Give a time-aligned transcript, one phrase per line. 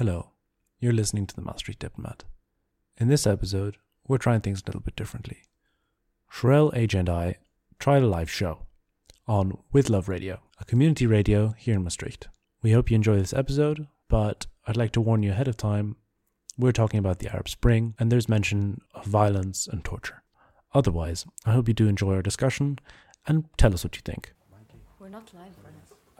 [0.00, 0.30] Hello,
[0.78, 2.24] you're listening to the Maastricht Diplomat.
[2.96, 3.76] In this episode,
[4.08, 5.42] we're trying things a little bit differently.
[6.32, 7.36] Sherelle, Age, and I
[7.78, 8.60] tried a live show
[9.28, 12.28] on With Love Radio, a community radio here in Maastricht.
[12.62, 15.96] We hope you enjoy this episode, but I'd like to warn you ahead of time
[16.56, 20.22] we're talking about the Arab Spring, and there's mention of violence and torture.
[20.72, 22.78] Otherwise, I hope you do enjoy our discussion
[23.26, 24.32] and tell us what you think.
[24.98, 25.59] We're not live.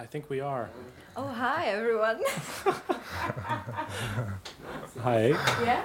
[0.01, 0.71] I think we are.
[1.15, 2.23] Oh, hi everyone.
[5.03, 5.29] Hi.
[5.63, 5.85] yeah?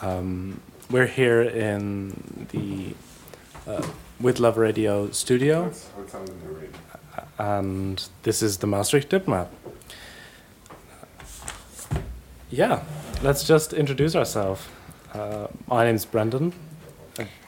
[0.00, 2.94] Um, we're here in the
[3.70, 3.86] uh,
[4.20, 5.70] With Love Radio studio,
[7.38, 9.48] and this is the Maastricht Diplomat.
[12.50, 12.82] Yeah,
[13.22, 14.66] let's just introduce ourselves.
[15.12, 16.54] Uh, my name's Brendan.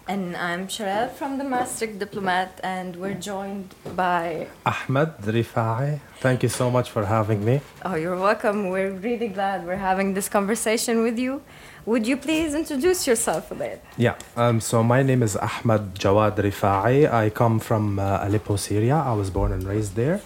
[0.08, 4.48] And I'm Sherelle from the Maastricht Diplomat, and we're joined by.
[4.66, 7.60] Ahmed Rifai, thank you so much for having me.
[7.84, 8.70] Oh, you're welcome.
[8.70, 11.40] We're really glad we're having this conversation with you.
[11.86, 13.84] Would you please introduce yourself a bit?
[13.96, 17.12] Yeah, um, so my name is Ahmed Jawad Rifai.
[17.12, 18.96] I come from uh, Aleppo, Syria.
[18.96, 20.20] I was born and raised there.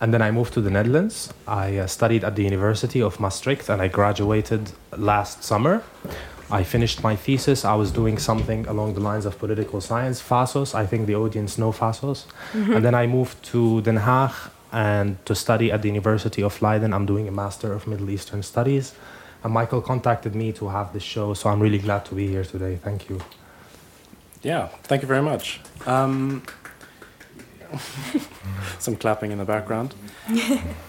[0.00, 1.32] And then I moved to the Netherlands.
[1.48, 5.82] I uh, studied at the University of Maastricht and I graduated last summer.
[6.50, 7.64] I finished my thesis.
[7.64, 10.74] I was doing something along the lines of political science, FASOS.
[10.74, 12.26] I think the audience know FASOS.
[12.54, 14.32] And then I moved to Den Haag
[14.72, 16.92] and to study at the University of Leiden.
[16.92, 18.94] I'm doing a Master of Middle Eastern Studies.
[19.42, 22.44] And Michael contacted me to have this show, so I'm really glad to be here
[22.44, 22.78] today.
[22.82, 23.20] Thank you.
[24.42, 25.60] Yeah, thank you very much.
[25.86, 26.42] Um,
[28.78, 29.94] some clapping in the background.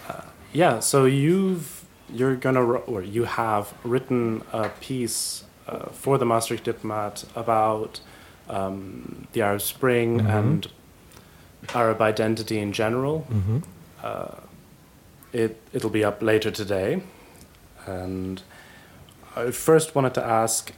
[0.08, 0.22] Uh,
[0.54, 6.64] yeah, so you've you're gonna or you have written a piece uh, for the Maastricht
[6.64, 8.00] Diplomat about
[8.48, 10.38] um, the Arab Spring Mhm.
[10.38, 10.66] and
[11.74, 13.26] Arab identity in general.
[13.30, 13.58] Mm-hmm.
[14.02, 14.40] Uh,
[15.32, 17.02] it it'll be up later today,
[17.86, 18.42] and
[19.36, 20.72] I first wanted to ask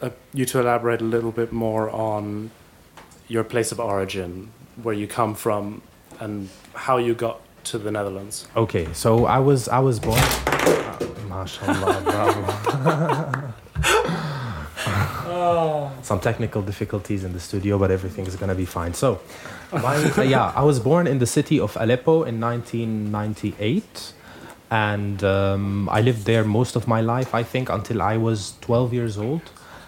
[0.00, 2.50] uh, you to elaborate a little bit more on
[3.28, 4.48] your place of origin,
[4.82, 5.82] where you come from,
[6.18, 8.48] and how you got to the Netherlands.
[8.56, 10.18] Okay, so I was I was born.
[10.18, 10.98] Ah,
[11.28, 13.38] MashaAllah, bravo.
[16.02, 18.94] Some technical difficulties in the studio, but everything is gonna be fine.
[18.94, 19.20] So,
[19.72, 24.12] my, uh, yeah, I was born in the city of Aleppo in 1998,
[24.70, 27.34] and um, I lived there most of my life.
[27.34, 29.42] I think until I was 12 years old.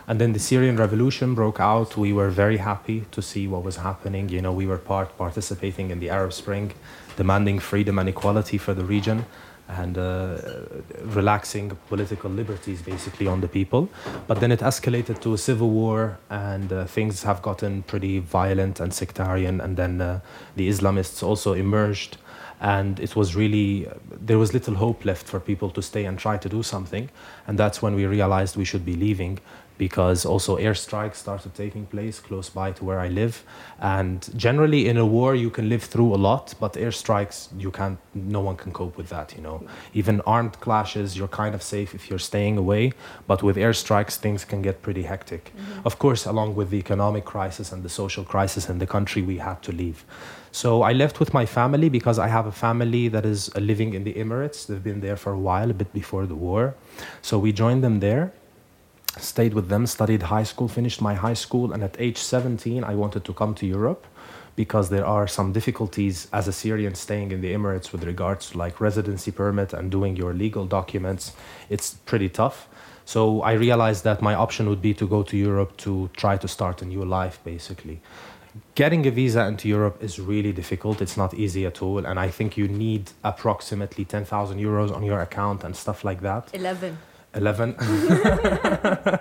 [0.06, 1.96] And then the Syrian revolution broke out.
[1.96, 4.28] We were very happy to see what was happening.
[4.28, 6.74] You know, we were part participating in the Arab Spring,
[7.16, 9.24] demanding freedom and equality for the region
[9.68, 10.36] and uh,
[11.02, 13.88] relaxing political liberties basically on the people.
[14.26, 18.80] But then it escalated to a civil war, and uh, things have gotten pretty violent
[18.80, 19.60] and sectarian.
[19.60, 20.20] And then uh,
[20.56, 22.18] the Islamists also emerged,
[22.60, 26.36] and it was really there was little hope left for people to stay and try
[26.36, 27.08] to do something.
[27.46, 29.38] And that's when we realized we should be leaving
[29.76, 33.44] because also airstrikes started taking place close by to where I live.
[33.80, 37.98] And generally, in a war, you can live through a lot, but airstrikes, you can't.
[38.14, 39.34] No one can cope with that.
[39.36, 42.92] You know, even armed clashes, you're kind of safe if you're staying away.
[43.26, 45.44] But with airstrikes, things can get pretty hectic.
[45.44, 45.86] Mm-hmm.
[45.86, 49.38] Of course, along with the economic crisis and the social crisis in the country, we
[49.38, 50.04] had to leave.
[50.52, 54.04] So I left with my family because I have a family that is living in
[54.04, 54.68] the Emirates.
[54.68, 56.76] They've been there for a while, a bit before the war.
[57.22, 58.32] So we joined them there
[59.18, 62.94] stayed with them, studied high school, finished my high school, and at age 17, I
[62.94, 64.06] wanted to come to Europe
[64.56, 68.58] because there are some difficulties as a Syrian staying in the Emirates with regards to
[68.58, 71.32] like residency permit and doing your legal documents.
[71.68, 72.68] It's pretty tough.
[73.04, 76.48] So I realized that my option would be to go to Europe to try to
[76.48, 78.00] start a new life, basically.
[78.76, 81.02] Getting a visa into Europe is really difficult.
[81.02, 82.06] It's not easy at all.
[82.06, 86.48] And I think you need approximately 10,000 euros on your account and stuff like that.
[86.54, 86.96] 11.
[87.34, 87.76] 11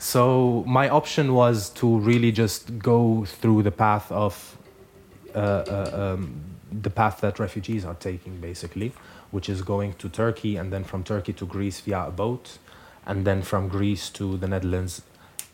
[0.00, 4.58] so my option was to really just go through the path of
[5.34, 6.40] uh, uh, um,
[6.70, 8.92] the path that refugees are taking basically
[9.30, 12.58] which is going to turkey and then from turkey to greece via a boat
[13.06, 15.02] and then from greece to the netherlands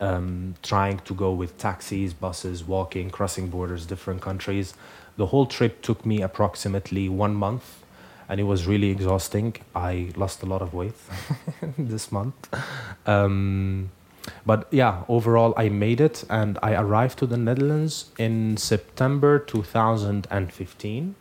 [0.03, 4.75] um, trying to go with taxis buses walking crossing borders different countries.
[5.17, 7.81] The whole trip took me approximately one month
[8.32, 9.55] and it was really exhausting.
[9.75, 10.94] I lost a lot of weight
[11.76, 12.49] this month.
[13.06, 13.90] Um,
[14.46, 21.14] but yeah, overall, I made it and I arrived to the Netherlands in September 2015.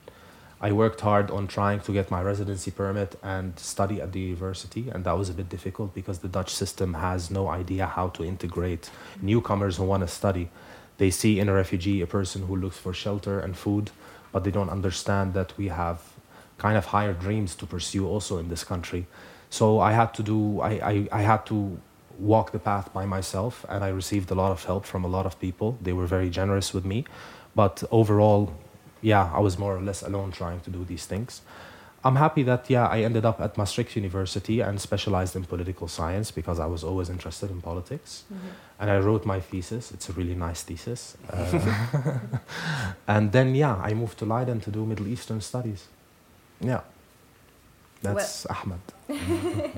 [0.61, 4.89] I worked hard on trying to get my residency permit and study at the university,
[4.89, 8.23] and that was a bit difficult because the Dutch system has no idea how to
[8.23, 8.89] integrate
[9.21, 10.49] newcomers who want to study.
[10.97, 13.91] They see in a refugee a person who looks for shelter and food,
[14.31, 15.99] but they don't understand that we have
[16.65, 19.03] kind of higher dreams to pursue also in this country.
[19.49, 21.57] So I had to do, I, I, I had to
[22.19, 25.25] walk the path by myself, and I received a lot of help from a lot
[25.25, 25.77] of people.
[25.81, 26.99] They were very generous with me.
[27.55, 28.53] But overall,
[29.01, 31.41] yeah, I was more or less alone trying to do these things.
[32.03, 36.31] I'm happy that yeah I ended up at Maastricht University and specialized in political science
[36.31, 38.23] because I was always interested in politics,
[38.79, 39.91] and I wrote my thesis.
[39.91, 42.19] It's a really nice thesis, uh,
[43.07, 45.81] and then yeah I moved to Leiden to do Middle Eastern studies.
[46.61, 46.81] Yeah,
[48.01, 48.79] that's Ahmed.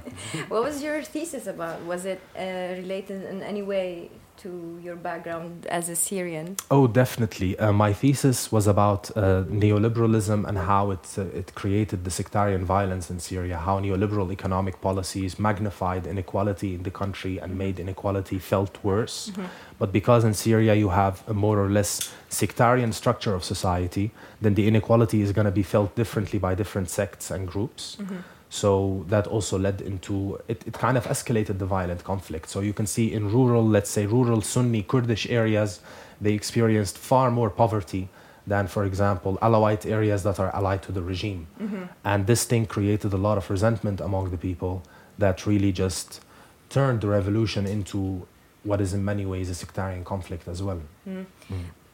[0.50, 1.82] What was your thesis about?
[1.86, 6.56] Was it uh, related in any way to your background as a Syrian?
[6.70, 7.58] Oh, definitely.
[7.60, 12.66] Uh, my thesis was about uh, neoliberalism and how it, uh, it created the sectarian
[12.66, 18.40] violence in Syria, how neoliberal economic policies magnified inequality in the country and made inequality
[18.40, 19.32] felt worse.
[19.80, 24.54] But because in Syria you have a more or less sectarian structure of society, then
[24.56, 27.98] the inequality is going to be felt differently by different sects and groups.
[28.54, 32.48] So that also led into it, it kind of escalated the violent conflict.
[32.50, 35.80] So you can see in rural, let's say rural Sunni Kurdish areas,
[36.22, 38.10] they experienced far more poverty
[38.46, 41.48] than, for example, Alawite areas that are allied to the regime.
[41.60, 41.84] Mm-hmm.
[42.06, 44.84] And this thing created a lot of resentment among the people
[45.18, 46.22] that really just
[46.70, 48.28] turned the revolution into
[48.64, 50.82] what is in many ways a sectarian conflict as well.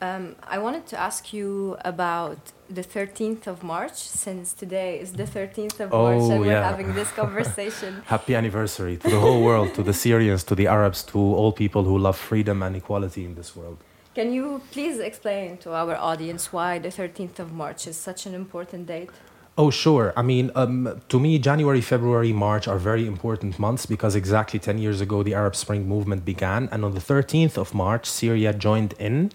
[0.01, 2.37] Um, I wanted to ask you about
[2.69, 6.93] the 13th of March, since today is the 13th of March Oh, and we're having
[6.93, 8.01] this conversation.
[8.05, 11.83] Happy anniversary to the whole world, to the Syrians, to the Arabs, to all people
[11.83, 13.77] who love freedom and equality in this world.
[14.15, 18.33] Can you please explain to our audience why the 13th of March is such an
[18.33, 19.09] important date?
[19.59, 20.13] Oh, sure.
[20.15, 24.77] I mean, um, to me, January, February, March are very important months because exactly 10
[24.77, 26.69] years ago, the Arab Spring movement began.
[26.71, 29.33] And on the 13th of March, Syria joined in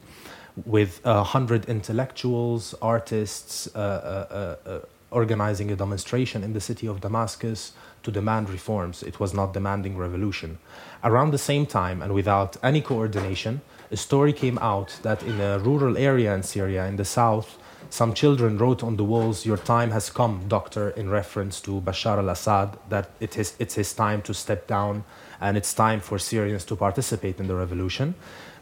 [0.64, 4.80] with a 100 intellectuals, artists, uh, uh, uh, uh,
[5.10, 7.72] organizing a demonstration in the city of Damascus
[8.02, 9.02] to demand reforms.
[9.02, 10.56] It was not demanding revolution.
[11.02, 13.60] Around the same time, and without any coordination,
[13.90, 17.58] a story came out that in a rural area in Syria, in the south,
[17.94, 22.18] some children wrote on the walls, Your time has come, doctor, in reference to Bashar
[22.18, 25.04] al Assad, that it is, it's his time to step down
[25.40, 28.16] and it's time for Syrians to participate in the revolution.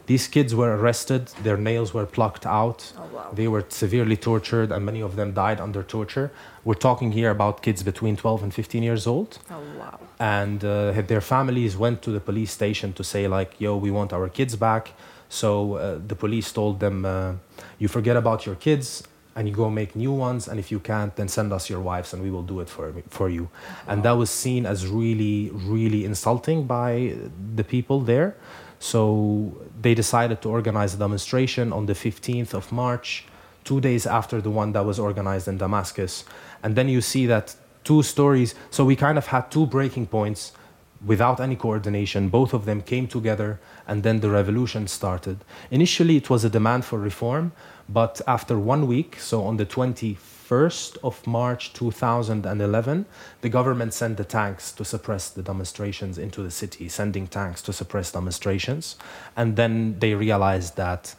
[0.05, 3.31] These kids were arrested, their nails were plucked out, Oh, wow.
[3.33, 6.29] they were severely tortured, and many of them died under torture.
[6.63, 9.99] We're talking here about kids between 12 and 15 years old Oh, wow.
[10.19, 14.13] and uh, their families went to the police station to say like yo we want
[14.13, 14.91] our kids back
[15.29, 17.33] so uh, the police told them uh,
[17.79, 19.03] you forget about your kids
[19.35, 22.13] and you go make new ones and if you can't then send us your wives
[22.13, 23.49] and we will do it for, for you.
[23.87, 27.15] And that was seen as really really insulting by
[27.55, 28.35] the people there.
[28.79, 33.25] So they decided to organize a demonstration on the 15th of march
[33.63, 36.25] two days after the one that was organized in damascus.
[36.61, 40.51] And then you see that two stories so we kind of had two breaking points
[41.05, 42.29] without any coordination.
[42.29, 45.43] Both of them came together and then the revolution started.
[45.71, 47.51] Initially it was a demand for reform
[47.89, 53.05] but after one week so on the 21st of march 2011
[53.41, 57.73] the government sent the tanks to suppress the demonstrations into the city sending tanks to
[57.73, 58.95] suppress demonstrations.
[59.35, 61.15] And then they realized that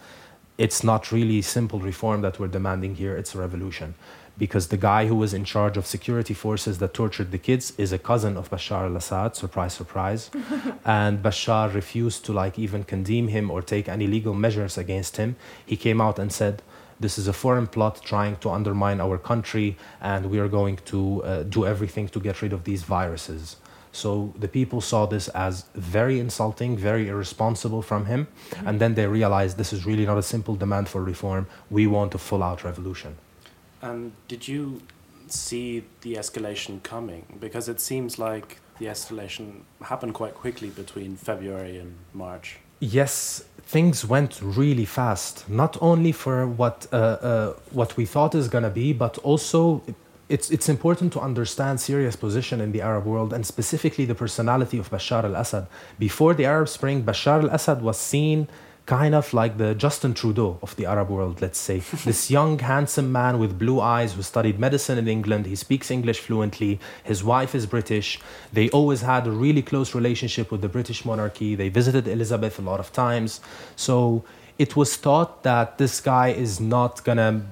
[0.57, 3.95] it's not really simple reform that we're demanding here it's a revolution
[4.37, 7.93] because the guy who was in charge of security forces that tortured the kids is
[7.93, 10.31] a cousin of Bashar al-Assad surprise surprise
[10.85, 15.37] and Bashar refused to like even condemn him or take any legal measures against him
[15.65, 16.63] he came out and said
[16.99, 21.23] this is a foreign plot trying to undermine our country and we are going to
[21.25, 23.57] uh, do everything to get rid of these viruses
[23.95, 28.27] so the people saw this as very insulting, very irresponsible from him.
[28.67, 31.47] And then they realized this is really not a simple demand for reform.
[31.71, 33.17] We want a full out revolution.
[33.85, 34.81] And did you
[35.29, 37.25] see the escalation coming?
[37.39, 39.47] Because it seems like the escalation
[39.83, 42.59] happened quite quickly between February and March.
[42.81, 45.49] Yes, things went really fast.
[45.49, 49.83] Not only for what uh, uh, what we thought is gonna be, but also
[50.29, 54.79] it's it's important to understand Syria's position in the Arab world and specifically the personality
[54.79, 55.67] of Bashar al-Assad.
[55.99, 58.49] Before the Arab Spring, Bashar al-Assad was seen
[58.87, 61.79] kind of like the Justin Trudeau of the Arab world, let's say.
[62.05, 65.47] this young, handsome man with blue eyes who studied medicine in England.
[65.47, 66.79] He speaks English fluently.
[67.03, 68.21] His wife is British.
[68.53, 71.55] They always had a really close relationship with the British monarchy.
[71.55, 73.41] They visited Elizabeth a lot of times.
[73.77, 74.25] So
[74.59, 77.43] it was thought that this guy is not gonna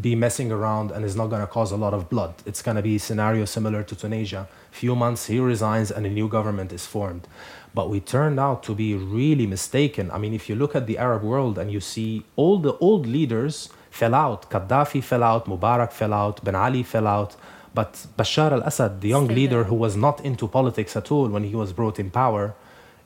[0.00, 2.34] be messing around and is not going to cause a lot of blood.
[2.46, 4.48] It's going to be a scenario similar to Tunisia.
[4.70, 7.28] Few months he resigns and a new government is formed.
[7.74, 10.10] But we turned out to be really mistaken.
[10.10, 13.06] I mean, if you look at the Arab world and you see all the old
[13.06, 14.50] leaders fell out.
[14.50, 17.36] Gaddafi fell out, Mubarak fell out, Ben Ali fell out.
[17.74, 19.64] But Bashar al-Assad, the young Still leader there.
[19.64, 22.54] who was not into politics at all when he was brought in power,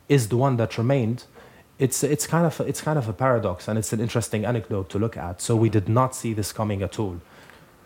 [0.08, 1.24] is the one that remained.
[1.78, 4.98] It's it's kind of it's kind of a paradox, and it's an interesting anecdote to
[4.98, 5.40] look at.
[5.42, 7.20] So we did not see this coming at all.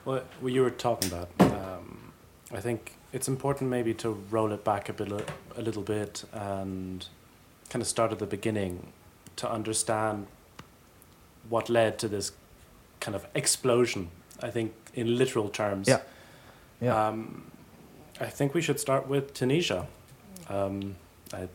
[0.05, 2.13] What, what you were talking about, um,
[2.53, 5.11] I think it's important maybe to roll it back a bit,
[5.57, 7.07] a little bit, and
[7.69, 8.93] kind of start at the beginning
[9.37, 10.27] to understand
[11.49, 12.33] what led to this
[13.01, 14.11] kind of explosion.
[14.43, 15.89] I think in literal terms.
[15.89, 16.01] Yeah.
[16.81, 17.09] Yeah.
[17.09, 17.51] Um,
[18.21, 19.87] I think we should start with Tunisia.
[20.49, 20.97] Um,
[21.33, 21.49] I,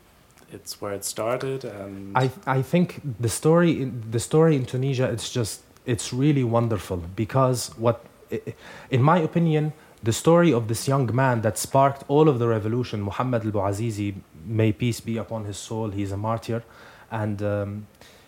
[0.51, 5.09] it's where it started, and I I think the story in the story in Tunisia
[5.11, 8.05] it's just it's really wonderful because what
[8.89, 9.73] in my opinion
[10.05, 14.09] the story of this young man that sparked all of the revolution Muhammad al-Bouazizi
[14.59, 16.63] may peace be upon his soul he's a martyr
[17.11, 17.87] and um,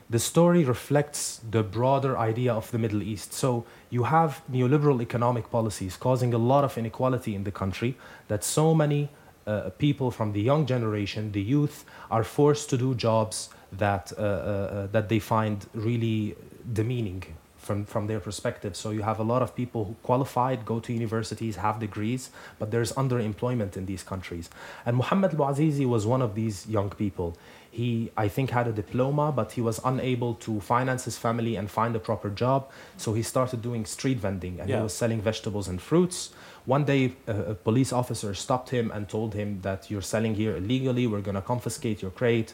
[0.10, 3.34] the story reflects the broader idea of the Middle East.
[3.34, 7.98] So you have neoliberal economic policies causing a lot of inequality in the country
[8.30, 9.10] that so many
[9.46, 14.22] uh, people from the young generation, the youth, are forced to do jobs that, uh,
[14.22, 16.36] uh, uh, that they find really
[16.72, 17.24] demeaning
[17.68, 18.74] from, from their perspective.
[18.82, 22.22] So you have a lot of people who qualified, go to universities, have degrees,
[22.60, 24.46] but there's underemployment in these countries.
[24.86, 27.30] And Muhammad al-Bouazizi was one of these young people.
[27.70, 27.90] He,
[28.26, 31.96] I think, had a diploma, but he was unable to finance his family and find
[31.96, 32.60] a proper job.
[33.04, 34.78] So he started doing street vending and Yeah.
[34.78, 36.20] he was selling vegetables and fruits.
[36.66, 41.06] One day, a police officer stopped him and told him that you're selling here illegally.
[41.12, 42.50] We're going to confiscate your crate.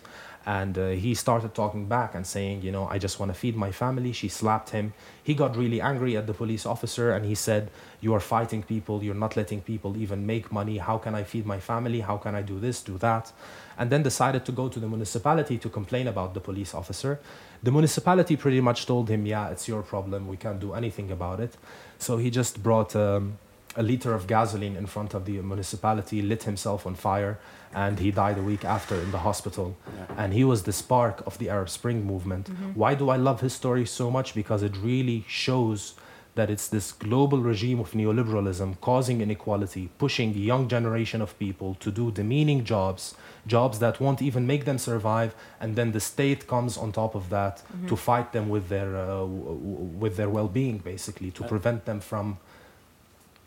[0.46, 3.56] And uh, he started talking back and saying, you know, I just want to feed
[3.56, 4.12] my family.
[4.12, 4.94] She slapped him.
[5.24, 7.72] He got really angry at the police officer and he said,
[8.02, 9.04] You are fighting people.
[9.04, 10.80] You're not letting people even make money.
[10.80, 12.02] How can I feed my family?
[12.02, 13.32] How can I do this, do that?
[13.78, 17.22] And then decided to go to the municipality to complain about the police officer.
[17.64, 20.28] The municipality pretty much told him, Yeah, it's your problem.
[20.28, 21.56] We can't do anything about it.
[22.00, 23.38] So he just brought um,
[23.76, 27.40] a liter of gasoline in front of the municipality, lit himself on fire,
[27.74, 29.76] and he died a week after in the hospital.
[29.98, 30.24] Yeah.
[30.24, 32.50] And he was the spark of the Arab Spring movement.
[32.76, 34.36] Why do I love his story so much?
[34.36, 35.96] Because it really shows
[36.36, 41.76] that it's this global regime of neoliberalism causing inequality, pushing the young generation of people
[41.76, 43.14] to do demeaning jobs,
[43.46, 47.30] jobs that won't even make them survive, and then the state comes on top of
[47.30, 51.48] that to fight them with their uh, w- w- with their well-being, basically, to Uh,
[51.48, 52.38] prevent them from,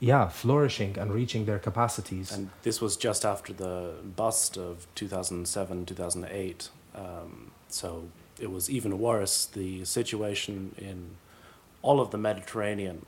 [0.01, 2.33] yeah, flourishing and reaching their capacities.
[2.33, 6.69] And this was just after the bust of 2007, 2008.
[6.95, 8.09] Um, so
[8.41, 9.47] it was even worse.
[9.47, 11.17] The situation in
[11.83, 13.07] all of the Mediterranean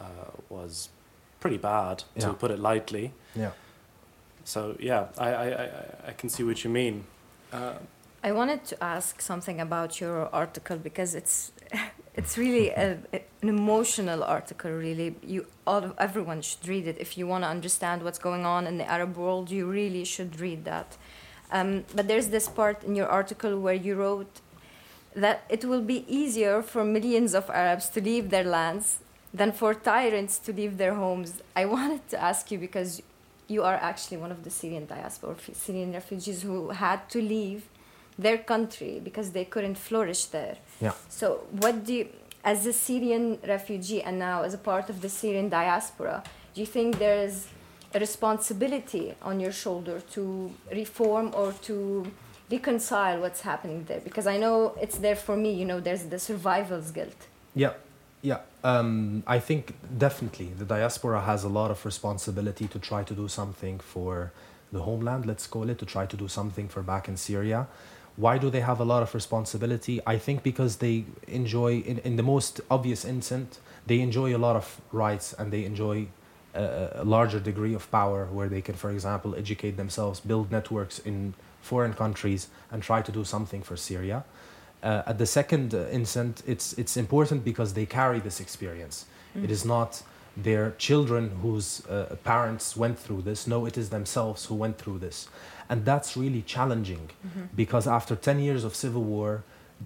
[0.00, 0.04] uh,
[0.48, 0.90] was
[1.40, 3.12] pretty bad, to put it lightly.
[3.34, 3.52] yeah.
[4.44, 5.70] So yeah, I, I, I,
[6.08, 7.04] I can see what you mean.
[7.52, 7.74] Uh,
[8.22, 11.52] I wanted to ask something about your article because it's
[12.16, 14.70] it's really a, an emotional article.
[14.70, 18.66] Really, you all everyone should read it if you want to understand what's going on
[18.66, 19.50] in the Arab world.
[19.50, 20.96] You really should read that.
[21.52, 24.40] Um, but there's this part in your article where you wrote
[25.14, 28.98] that it will be easier for millions of Arabs to leave their lands
[29.32, 31.42] than for tyrants to leave their homes.
[31.54, 33.02] I wanted to ask you because
[33.48, 37.68] you are actually one of the Syrian diaspora, Syrian refugees who had to leave
[38.18, 40.56] their country because they couldn't flourish there.
[40.80, 40.92] Yeah.
[41.08, 42.08] So, what do you,
[42.44, 46.22] as a Syrian refugee and now as a part of the Syrian diaspora,
[46.54, 47.46] do you think there's
[47.94, 52.10] a responsibility on your shoulder to reform or to
[52.50, 54.00] reconcile what's happening there?
[54.00, 57.26] Because I know it's there for me, you know, there's the survival's guilt.
[57.54, 57.72] Yeah,
[58.22, 58.40] yeah.
[58.62, 63.28] Um, I think definitely the diaspora has a lot of responsibility to try to do
[63.28, 64.32] something for
[64.72, 67.66] the homeland, let's call it, to try to do something for back in Syria.
[68.16, 70.00] Why do they have a lot of responsibility?
[70.06, 74.56] I think because they enjoy, in, in the most obvious instant, they enjoy a lot
[74.56, 76.08] of rights and they enjoy
[76.54, 80.98] a, a larger degree of power where they can, for example, educate themselves, build networks
[81.00, 84.24] in foreign countries, and try to do something for Syria.
[84.82, 89.06] Uh, at the second uh, instant, it's it's important because they carry this experience.
[89.42, 90.02] It is not
[90.36, 93.46] their children whose uh, parents went through this.
[93.46, 95.28] No, it is themselves who went through this,
[95.68, 97.44] and that's really challenging mm-hmm.
[97.54, 99.42] because after ten years of civil war,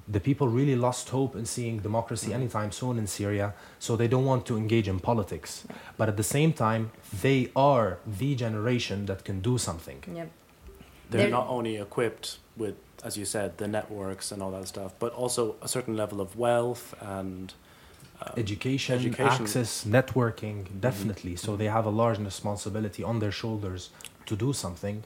[0.08, 2.42] the people really lost hope in seeing democracy mm-hmm.
[2.42, 3.54] anytime soon in Syria.
[3.78, 5.64] So they don't want to engage in politics,
[5.96, 10.02] but at the same time, they are the generation that can do something.
[10.06, 10.26] Yeah.
[11.10, 14.92] they're There- not only equipped with, as you said, the networks and all that stuff,
[14.98, 17.52] but also a certain level of wealth and
[18.22, 19.44] uh, education, Education.
[19.44, 20.78] access, networking, mm-hmm.
[20.80, 21.34] definitely.
[21.36, 23.90] So they have a large responsibility on their shoulders
[24.26, 25.02] to do something.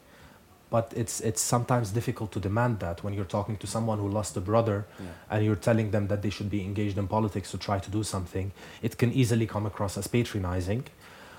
[0.74, 4.36] But it's it's sometimes difficult to demand that when you're talking to someone who lost
[4.36, 5.06] a brother yeah.
[5.30, 8.02] and you're telling them that they should be engaged in politics to try to do
[8.02, 8.46] something.
[8.82, 10.82] It can easily come across as patronizing.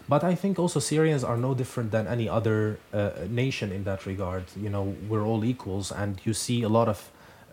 [0.08, 3.10] But I think also Syrians are no different than any other uh,
[3.44, 4.44] nation in that regard.
[4.66, 7.00] You know, we're all equals, and you see a lot of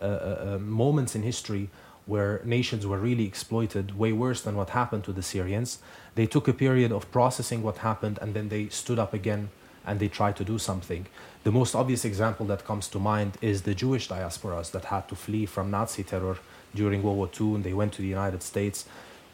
[0.01, 1.65] uh, uh, uh, moments in history
[2.05, 5.79] where nations were really exploited way worse than what happened to the Syrians.
[6.15, 9.49] They took a period of processing what happened and then they stood up again
[9.85, 11.05] and they try to do something.
[11.43, 15.15] The most obvious example that comes to mind is the Jewish diasporas that had to
[15.15, 16.37] flee from Nazi terror
[16.73, 18.85] during World War II and they went to the United States.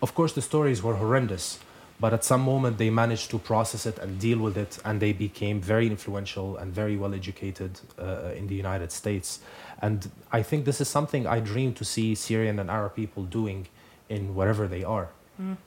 [0.02, 1.60] Of course, the stories were horrendous,
[2.00, 5.14] but at some moment they managed to process it and deal with it and they
[5.14, 9.40] became very influential and very well educated uh, in the United States.
[9.82, 13.68] And I think this is something I dream to see Syrian and Arab people doing
[14.10, 15.10] in wherever they are.
[15.40, 15.58] Mm.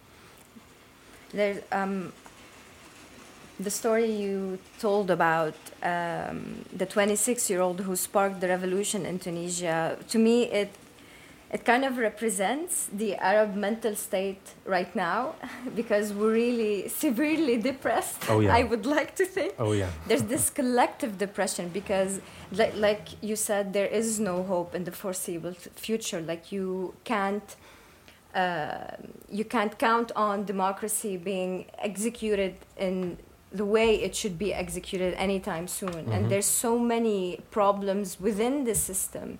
[1.33, 2.13] There's um,
[3.63, 9.19] the story you told about um, the 26 year old who sparked the revolution in
[9.19, 9.99] Tunisia.
[10.09, 10.71] To me, it
[11.53, 15.35] it kind of represents the Arab mental state right now
[15.77, 18.23] because we're really severely depressed.
[18.31, 18.57] Oh, yeah.
[18.59, 19.53] I would like to think.
[19.59, 19.91] Oh, yeah.
[20.09, 22.21] There's this collective depression because,
[22.53, 26.21] like, like you said, there is no hope in the foreseeable future.
[26.21, 27.57] Like, you can't.
[28.35, 28.97] Uh,
[29.29, 33.19] you can't count on democracy being executed in
[33.53, 35.91] the way it should be executed anytime soon.
[35.91, 36.13] Mm-hmm.
[36.13, 39.39] And there's so many problems within the system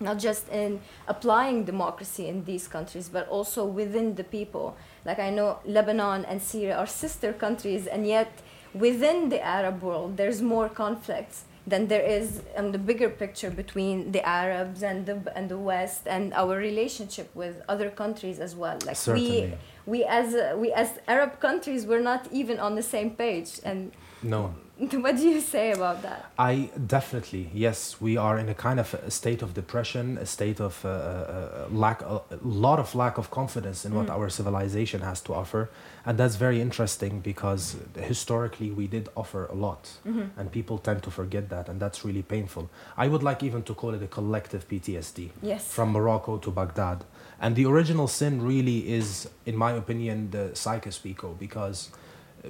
[0.00, 4.76] not just in applying democracy in these countries, but also within the people.
[5.04, 8.40] Like I know Lebanon and Syria are sister countries, and yet
[8.74, 14.12] within the Arab world, there's more conflicts than there is in the bigger picture between
[14.12, 18.78] the Arabs and the and the West and our relationship with other countries as well.
[18.86, 19.30] Like Certainly.
[19.30, 19.54] we
[19.90, 23.50] we as uh, we as Arab countries, we're not even on the same page.
[23.64, 23.90] And
[24.22, 24.42] No.
[25.04, 26.20] what do you say about that?
[26.38, 27.78] I definitely yes.
[28.00, 31.66] We are in a kind of a state of depression, a state of uh, uh,
[31.84, 32.20] lack, a
[32.66, 34.16] lot of lack of confidence in what Mm.
[34.16, 35.62] our civilization has to offer,
[36.06, 37.76] and that's very interesting because
[38.14, 40.26] historically we did offer a lot, Mhm.
[40.38, 42.64] and people tend to forget that, and that's really painful.
[43.04, 45.62] I would like even to call it a collective PTSD Yes.
[45.76, 46.98] from Morocco to Baghdad,
[47.40, 51.90] and the original sin really is, in my opinion, the Sykes-Picot because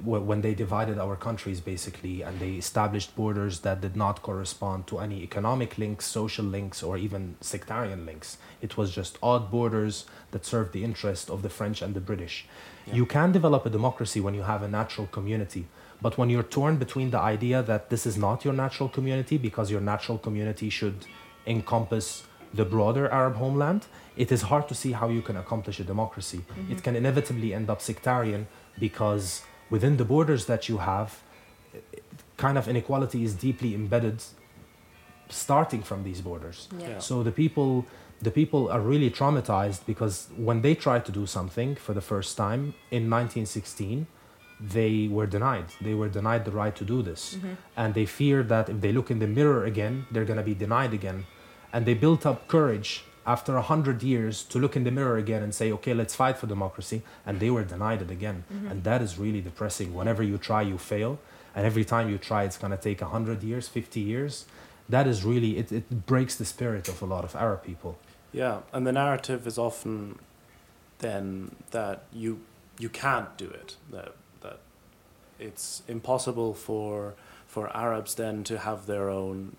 [0.03, 4.99] when they divided our countries basically and they established borders that did not correspond to
[4.99, 8.37] any economic links, social links, or even sectarian links.
[8.61, 12.45] It was just odd borders that served the interest of the French and the British.
[12.87, 12.95] Yeah.
[12.95, 15.67] You can develop a democracy when you have a natural community.
[16.01, 19.69] But when you're torn between the idea that this is not your natural community because
[19.69, 21.05] your natural community should
[21.45, 23.85] encompass the broader Arab homeland,
[24.15, 26.41] it is hard to see how you can accomplish a democracy.
[26.69, 28.47] It can inevitably end up sectarian
[28.79, 31.21] because within the borders that you have,
[32.37, 34.21] kind of inequality is deeply embedded
[35.29, 36.67] starting from these borders.
[36.77, 36.87] Yeah.
[36.89, 36.99] Yeah.
[36.99, 37.85] So the people
[38.21, 42.37] the people are really traumatized because when they tried to do something for the first
[42.37, 42.61] time
[42.91, 44.05] in 1916
[44.59, 47.55] they were denied they were denied the right to do this Mhm.
[47.75, 50.53] and they fear that if they look in the mirror again they're going to be
[50.53, 51.25] denied again
[51.73, 55.43] and they built up courage after a hundred years to look in the mirror again
[55.43, 58.71] and say okay let's fight for democracy and they were denied it again Mhm.
[58.71, 61.19] and that is really depressing whenever you try you fail
[61.55, 64.45] and every time you try it's going to take 100 years 50 years
[64.89, 67.93] that is really it, it breaks the spirit of a lot of arab people
[68.33, 70.17] Yeah, and the narrative is often
[70.99, 72.39] then that you
[72.79, 73.75] you can't do it.
[73.91, 74.59] That that
[75.39, 77.13] it's impossible for
[77.47, 79.55] for Arabs then to have their own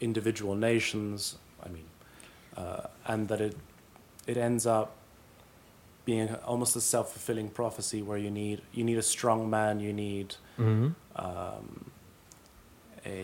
[0.00, 1.36] individual nations.
[2.58, 3.56] Uh, and that it
[4.26, 4.88] it ends up
[6.04, 9.92] being almost a self fulfilling prophecy where you need you need a strong man, you
[9.92, 10.88] need mm-hmm.
[11.26, 11.90] um,
[13.06, 13.18] a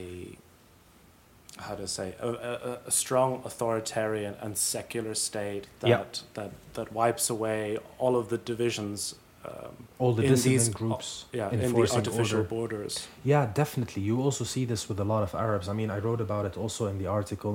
[1.57, 6.05] how to say a, a, a strong authoritarian and secular state that Yeah.
[6.35, 11.51] that that wipes away all of the divisions um, all the dissident these groups yeah
[11.53, 12.55] in the artificial order.
[12.57, 12.95] borders
[13.33, 14.03] Yeah, definitely.
[14.03, 15.67] You also see this with a lot of Arabs.
[15.69, 17.55] I mean, I wrote about it also in the article.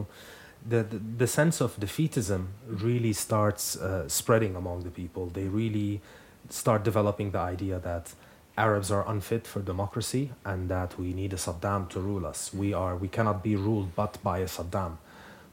[0.67, 5.27] The, the, the sense of defeatism really starts uh, spreading among the people.
[5.27, 6.01] They really
[6.49, 8.13] start developing the idea that
[8.57, 12.53] Arabs are unfit for democracy and that we need a Saddam to rule us.
[12.53, 14.97] We are we cannot be ruled but by a Saddam.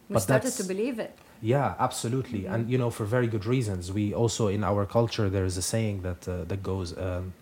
[0.09, 1.17] We But started to believe it.
[1.41, 3.93] Yeah, absolutely, and you know for very good reasons.
[3.93, 7.35] We also in our culture there is a saying that uh, that goes, um,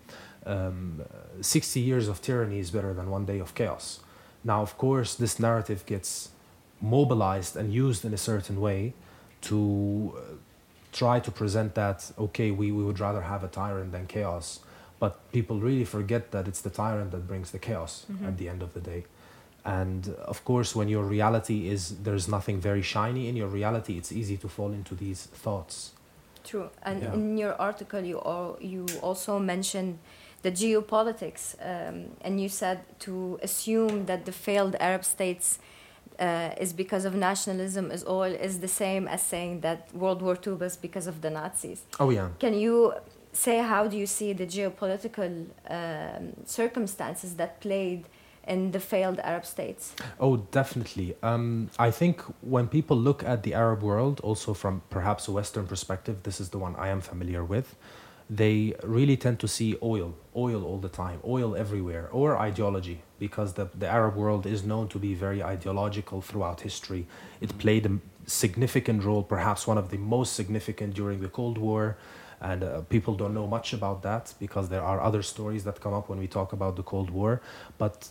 [0.45, 1.01] um,
[1.41, 3.99] "60 years of tyranny is better than one day of chaos."
[4.43, 6.29] Now, of course, this narrative gets
[6.81, 8.93] mobilized and used in a certain way
[9.41, 10.19] to uh,
[10.91, 14.59] try to present that okay, we, we would rather have a tyrant than chaos,
[14.99, 18.27] but people really forget that it's the tyrant that brings the chaos Mhm.
[18.27, 19.03] at the end of the day.
[19.63, 23.97] And uh, of course, when your reality is there's nothing very shiny in your reality,
[23.97, 25.91] it's easy to fall into these thoughts.
[26.43, 26.69] True.
[26.83, 27.13] And Yeah.
[27.13, 29.97] in your article, you all, you also mentioned
[30.43, 35.57] the geopolitics, um, and you said to assume that the failed Arab states
[36.19, 40.37] uh, is because of nationalism is all is the same as saying that World War
[40.45, 41.81] II was because of the Nazis.
[41.99, 42.29] Oh yeah.
[42.39, 42.93] Can you
[43.33, 48.05] say how do you see the geopolitical um, circumstances that played
[48.47, 49.93] in the failed Arab states?
[50.19, 51.15] Oh, definitely.
[51.23, 55.67] Um, I think when people look at the Arab world, also from perhaps a Western
[55.67, 57.75] perspective, this is the one I am familiar with.
[58.29, 63.53] They really tend to see oil, oil all the time, oil everywhere, or ideology, because
[63.53, 67.07] the, the Arab world is known to be very ideological throughout history.
[67.41, 71.97] It played a significant role, perhaps one of the most significant during the Cold War
[72.41, 75.93] and uh, people don't know much about that because there are other stories that come
[75.93, 77.41] up when we talk about the Cold War.
[77.77, 78.09] But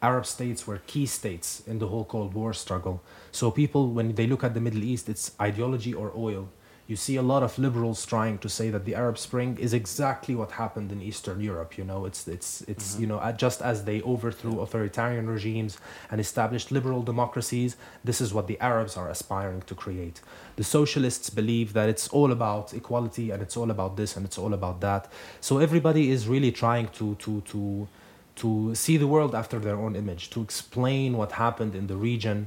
[0.00, 3.02] Arab states were key states in the whole Cold War struggle.
[3.30, 6.48] So people, when they look at the Middle East, it's ideology or oil.
[6.92, 10.34] You see a lot of liberals trying to say that the Arab Spring is exactly
[10.34, 11.78] what happened in Eastern Europe.
[11.78, 13.00] You know, it's it's it's Mhm.
[13.00, 15.72] you know just as they overthrew authoritarian regimes
[16.10, 17.70] and established liberal democracies.
[18.08, 20.18] This is what the Arabs are aspiring to create.
[20.60, 24.38] The socialists believe that it's all about equality and it's all about this and it's
[24.42, 25.02] all about that.
[25.48, 27.62] So everybody is really trying to to to
[28.42, 28.48] to
[28.84, 32.38] see the world after their own image, to explain what happened in the region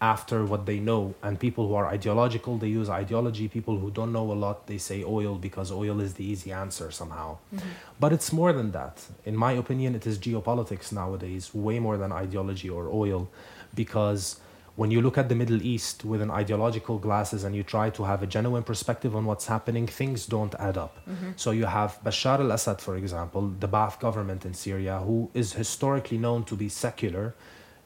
[0.00, 1.14] after what they know.
[1.22, 3.48] And people who are ideological, they use ideology.
[3.48, 6.90] People who don't know a lot, they say oil because oil is the easy answer
[6.90, 7.38] somehow.
[7.54, 7.68] Mm-hmm.
[7.98, 9.04] But it's more than that.
[9.24, 13.28] In my opinion, it is geopolitics nowadays, way more than ideology or oil,
[13.74, 14.40] because
[14.76, 18.04] when you look at the Middle East with an ideological glasses and you try to
[18.04, 20.98] have a genuine perspective on what's happening, things don't add up.
[21.08, 21.30] Mm-hmm.
[21.34, 25.54] So you have Bashar al Assad, for example, the Ba'ath government in Syria, who is
[25.54, 27.34] historically known to be secular.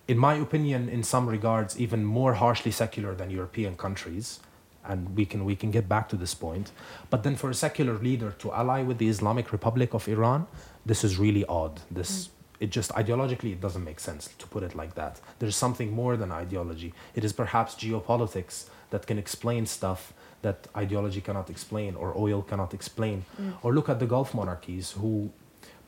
[0.08, 4.40] In my opinion, in some regards, even more harshly secular than European countries.
[4.84, 6.72] And we can, we can get back to this point.
[7.08, 10.48] But then for a secular leader to ally with the Islamic Republic of Iran,
[10.84, 11.80] this is really odd.
[11.88, 12.30] This
[12.62, 16.16] it just ideologically it doesn't make sense to put it like that there's something more
[16.16, 20.12] than ideology it is perhaps geopolitics that can explain stuff
[20.42, 23.52] that ideology cannot explain or oil cannot explain mm.
[23.62, 25.30] or look at the gulf monarchies who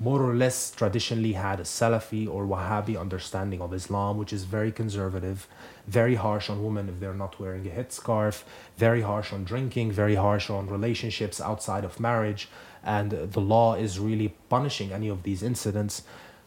[0.00, 4.72] more or less traditionally had a salafi or wahhabi understanding of islam which is very
[4.72, 5.46] conservative
[5.86, 8.42] very harsh on women if they're not wearing a headscarf
[8.76, 12.48] very harsh on drinking very harsh on relationships outside of marriage
[12.82, 16.02] and the law is really punishing any of these incidents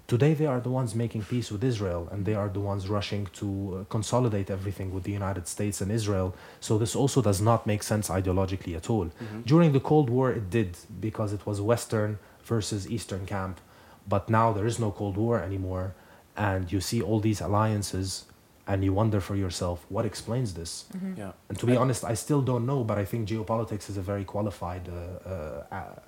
[0.07, 3.25] Today, they are the ones making peace with Israel, and they are the ones rushing
[3.33, 6.33] to uh, consolidate everything with the United States and Israel.
[6.61, 9.09] So, this also does not make sense ideologically at all.
[9.45, 13.59] During the Cold War, it did because it was Western versus Eastern camp.
[14.07, 15.93] But now there is no Cold War anymore,
[16.35, 18.25] and you see all these alliances,
[18.69, 20.71] and you wonder for yourself, what explains this?
[21.17, 21.31] Yeah.
[21.49, 24.23] And to be honest, I still don't know, but I think geopolitics is a very
[24.25, 24.93] qualified uh,
[25.29, 25.99] uh, uh,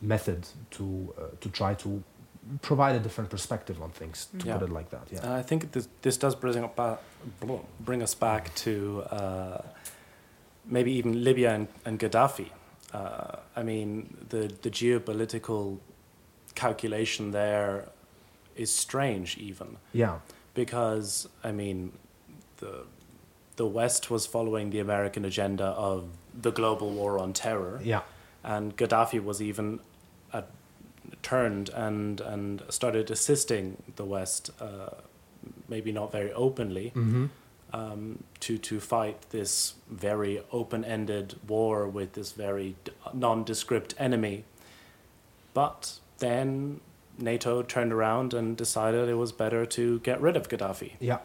[0.00, 0.40] method
[0.76, 0.84] to
[1.18, 2.02] uh, to try to
[2.60, 4.26] provide a different perspective on things.
[4.38, 4.58] To Yeah.
[4.58, 5.22] put it like that, yeah.
[5.24, 6.98] And I think this, this does bring, up ba-
[7.88, 9.60] bring us back to uh,
[10.64, 12.48] maybe even Libya and, and Gaddafi.
[12.92, 15.78] Uh, I mean, the, the geopolitical
[16.54, 17.88] calculation there
[18.56, 19.78] is strange, even.
[19.92, 20.18] Yeah,
[20.54, 21.92] because I mean,
[22.58, 22.84] the
[23.56, 26.04] the West was following the American agenda of
[26.38, 28.02] the global war on terror, yeah,
[28.42, 29.80] and Gaddafi was even
[30.32, 30.42] uh,
[31.22, 34.90] turned and and started assisting the West, uh,
[35.68, 37.26] maybe not very openly, mm-hmm.
[37.72, 42.76] Um, to to fight this very open-ended war with this very
[43.12, 44.44] nondescript enemy.
[45.54, 46.80] But then
[47.18, 50.92] NATO turned around and decided it was better to get rid of Gaddafi.
[51.00, 51.18] yeah,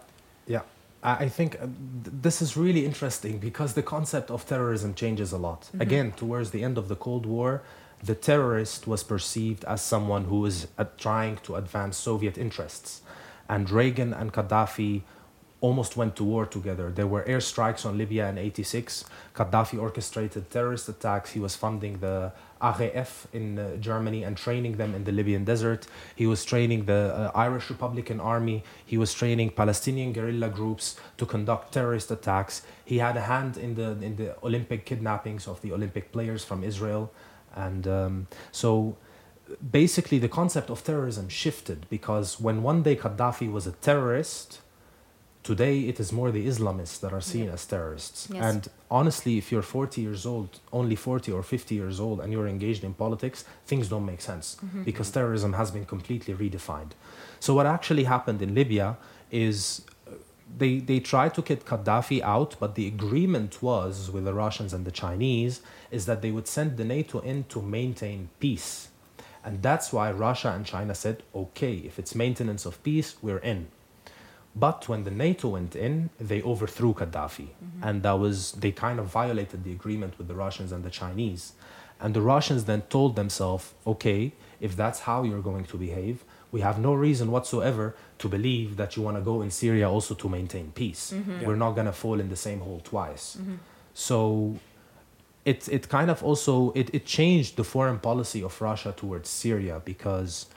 [0.45, 0.61] yeah.
[1.03, 1.59] I I think uh,
[2.03, 5.69] th- this is really interesting because the concept of terrorism changes a lot.
[5.79, 7.61] Again, towards the end of the Cold War,
[8.03, 13.01] the terrorist was perceived as someone who is uh, trying to advance Soviet interests.
[13.49, 15.03] And Reagan and Gaddafi
[15.59, 16.91] almost went to war together.
[16.91, 19.05] There were airstrikes on Libya in 86.
[19.35, 21.31] Gaddafi orchestrated terrorist attacks.
[21.31, 25.87] He was funding the RAF in uh, Germany and training them in the Libyan desert.
[26.15, 28.63] He was training the uh, Irish Republican Army.
[28.85, 32.61] He was training Palestinian guerrilla groups to conduct terrorist attacks.
[32.85, 36.63] He had a hand in the in the Olympic kidnappings of the Olympic players from
[36.63, 37.11] Israel.
[37.55, 38.97] And um, so
[39.71, 44.59] basically the concept of terrorism shifted because when one day Gaddafi was a terrorist,
[45.51, 47.57] today it is more the Islamists that are seen Yeah.
[47.57, 48.19] as terrorists.
[48.33, 48.43] Yes.
[48.49, 48.61] And
[48.99, 52.83] honestly, if you're 40 years old, only 40 or 50 years old, and you're engaged
[52.89, 54.45] in politics, things don't make sense
[54.89, 56.91] because terrorism has been completely redefined.
[57.39, 58.87] So what actually happened in Libya
[59.31, 59.57] is
[60.07, 60.11] uh,
[60.61, 64.83] they they tried to get Gaddafi out, but the agreement was with the Russians and
[64.89, 65.53] the Chinese
[65.97, 68.71] is that they would send the NATO in to maintain peace.
[69.45, 73.61] And that's why Russia and China said, okay, if it's maintenance of peace, we're in.
[74.59, 77.47] But when the NATO went in, they overthrew Gaddafi.
[77.47, 77.83] Mm-hmm.
[77.83, 81.53] And that was, they kind of violated the agreement with the Russians and the Chinese.
[81.99, 86.61] And the Russians then told themselves, okay, if that's how you're going to behave, we
[86.61, 90.29] have no reason whatsoever to believe that you want to go in Syria also to
[90.29, 91.13] maintain peace.
[91.13, 91.45] Mm-hmm.
[91.45, 93.37] We're not going to fall in the same hole twice.
[93.39, 93.55] Mm-hmm.
[93.93, 94.57] So
[95.43, 99.81] it, it kind of also it, it changed the foreign policy of Russia towards Syria
[99.83, 100.47] because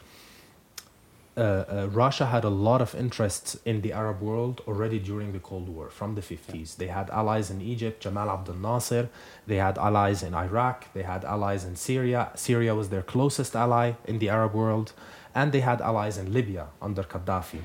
[1.37, 5.39] uh, uh, Russia had a lot of interests in the Arab world already during the
[5.39, 6.77] Cold War from the 50s.
[6.77, 9.09] They had allies in Egypt, Jamal Abdel Nasser.
[9.47, 10.93] They had allies in Iraq.
[10.93, 12.31] They had allies in Syria.
[12.35, 14.93] Syria was their closest ally in the Arab world.
[15.35, 17.61] And they had allies in Libya under Gaddafi.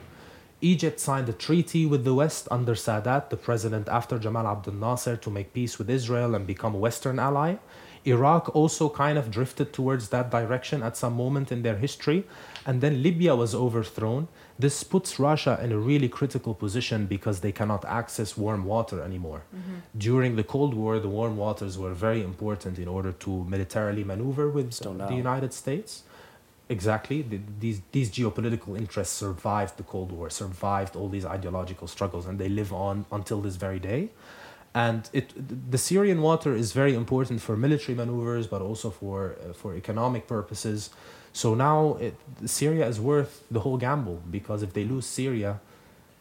[0.62, 5.18] Egypt signed a treaty with the West under Sadat, the president after Jamal Abdel Nasser,
[5.18, 7.56] to make peace with Israel and become a Western ally.
[8.06, 12.24] Iraq also kind of drifted towards that direction at some moment in their history.
[12.66, 14.28] And then Libya was overthrown.
[14.58, 19.44] This puts Russia in a really critical position because they cannot access warm water anymore.
[19.56, 19.76] Mm-hmm.
[19.98, 24.50] During the Cold War, the warm waters were very important in order to militarily maneuver
[24.50, 25.16] with the.
[25.16, 26.04] United States.
[26.70, 27.22] Exactly.
[27.22, 32.40] The, these, these geopolitical interests survived the Cold War, survived all these ideological struggles, and
[32.40, 34.10] they live on until this very day.
[34.76, 35.28] And it,
[35.72, 39.18] the Syrian water is very important for military maneuvers, but also for,
[39.50, 40.90] uh, for economic purposes.
[41.32, 45.60] So now it, Syria is worth the whole gamble because if they lose Syria,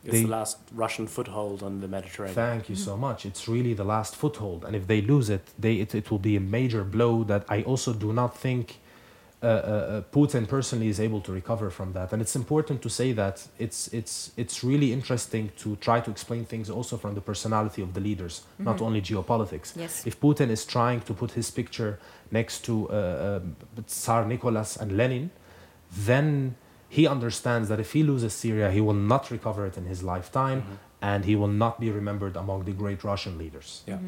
[0.06, 2.34] It's They- the last Russian foothold on the Mediterranean.
[2.34, 3.24] Thank you so much.
[3.24, 6.36] It's really the last foothold, and if they lose it, they it, it will be
[6.36, 8.64] a major blow that I also do not think
[9.48, 12.12] uh, Putin personally is able to recover from that.
[12.12, 16.44] And it's important to say that it's it's it's really interesting to try to explain
[16.44, 19.74] things also from the personality of the leaders, not only geopolitics.
[19.76, 20.07] Yes.
[20.07, 21.98] If Putin is trying to put his picture
[22.30, 23.40] next to uh, uh,
[23.87, 25.30] Tsar Nicholas and Lenin,
[26.07, 26.54] then
[26.88, 30.61] he understands that if he loses Syria, he will not recover it in his lifetime,
[30.62, 30.76] Mhm.
[31.00, 33.83] and he will not be remembered among the great Russian leaders.
[33.87, 33.98] Yeah.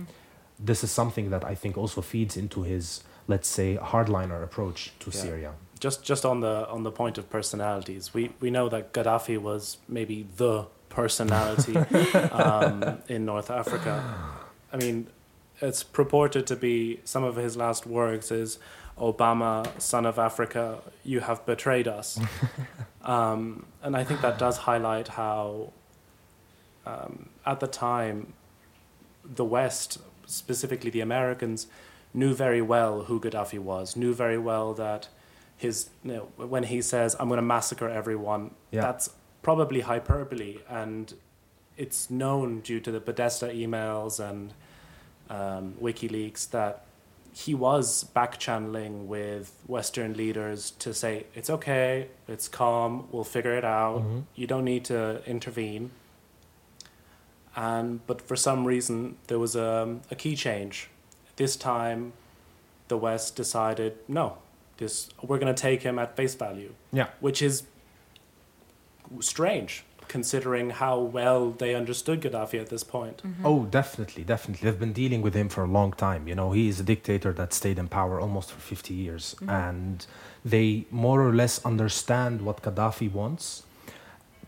[0.58, 5.10] This is something that I think also feeds into his, let's say, hardliner approach to
[5.10, 5.20] Yeah.
[5.22, 5.52] Syria.
[5.78, 9.78] Just just on the on the point of personalities, we we know that Gaddafi was
[9.88, 11.76] maybe the personality
[12.32, 14.02] um, in North Africa.
[14.72, 15.08] I mean,
[15.60, 18.58] it's purported to be some of his last words is
[18.98, 22.18] Obama, son of Africa, you have betrayed us.
[23.02, 25.72] um, and I think that does highlight how,
[26.86, 28.32] um, at the time,
[29.22, 31.66] the West, specifically the Americans,
[32.14, 35.08] knew very well who Gaddafi was, knew very well that
[35.56, 38.82] his, you know, when he says, I'm going to massacre everyone, Yeah.
[38.82, 39.10] that's
[39.42, 40.58] probably hyperbole.
[40.68, 41.12] And
[41.76, 44.52] it's known due to the Podesta emails and
[45.30, 46.84] um, WikiLeaks that
[47.34, 53.54] he was back channeling with Western leaders to say, it's okay, it's calm, we'll figure
[53.54, 54.22] it out, Mhm.
[54.34, 55.90] you don't need to intervene.
[57.54, 60.88] And, but for some reason, there was a, a key change.
[61.36, 62.12] This time,
[62.88, 64.38] the West decided, no,
[64.78, 67.08] this, we're going to take him at face value, Yeah.
[67.20, 67.64] which is
[69.20, 73.22] strange considering how well they understood Gaddafi at this point.
[73.22, 73.44] Mm-hmm.
[73.44, 74.70] Oh, definitely, definitely.
[74.70, 76.28] They've been dealing with him for a long time.
[76.28, 79.34] You know, he is a dictator that stayed in power almost for 50 years.
[79.40, 79.50] Mm-hmm.
[79.50, 80.06] And
[80.44, 83.64] they more or less understand what Gaddafi wants.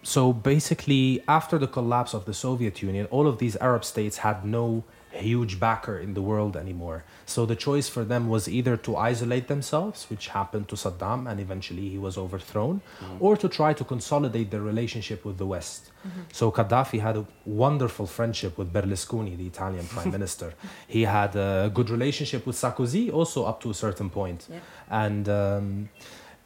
[0.05, 4.45] So basically, after the collapse of the Soviet Union, all of these Arab states had
[4.45, 4.85] no
[5.21, 7.05] huge backer in the world anymore.
[7.27, 11.41] So the choice for them was either to isolate themselves, which happened to Saddam, and
[11.41, 12.81] eventually he was overthrown,
[13.21, 15.91] or to try to consolidate their relationship with the West.
[16.33, 20.55] So Gaddafi had a wonderful friendship with Berlusconi, the Italian prime minister.
[20.87, 24.47] He had a good relationship with Sarkozy, also up to a certain point.
[24.51, 24.61] Yeah.
[24.91, 25.89] And um,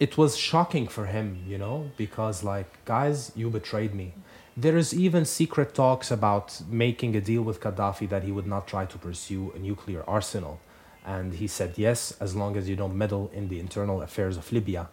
[0.00, 4.14] it was shocking for him, you know, because, like, guys, you betrayed me.
[4.56, 8.66] There is even secret talks about making a deal with Gaddafi that he would not
[8.66, 10.60] try to pursue a nuclear arsenal.
[11.04, 14.52] And he said yes, as long as you don't meddle in the internal affairs of
[14.52, 14.88] Libya.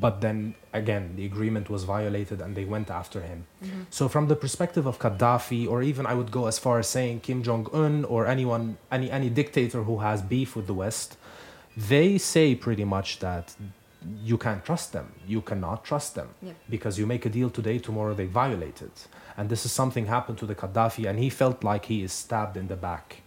[0.00, 3.46] But then again, the agreement was violated and they went after him.
[3.64, 3.82] Mm-hmm.
[3.90, 7.20] So, from the perspective of Gaddafi, or even I would go as far as saying
[7.20, 11.16] Kim Jong un or anyone, any, any dictator who has beef with the West,
[11.76, 13.54] they say pretty much that
[14.24, 15.12] you can't trust them.
[15.26, 16.52] You cannot trust them Yeah.
[16.68, 19.06] because you make a deal today, tomorrow they violate it.
[19.36, 22.56] And this is something happened to the Gaddafi, and he felt like he is stabbed
[22.56, 23.22] in the back.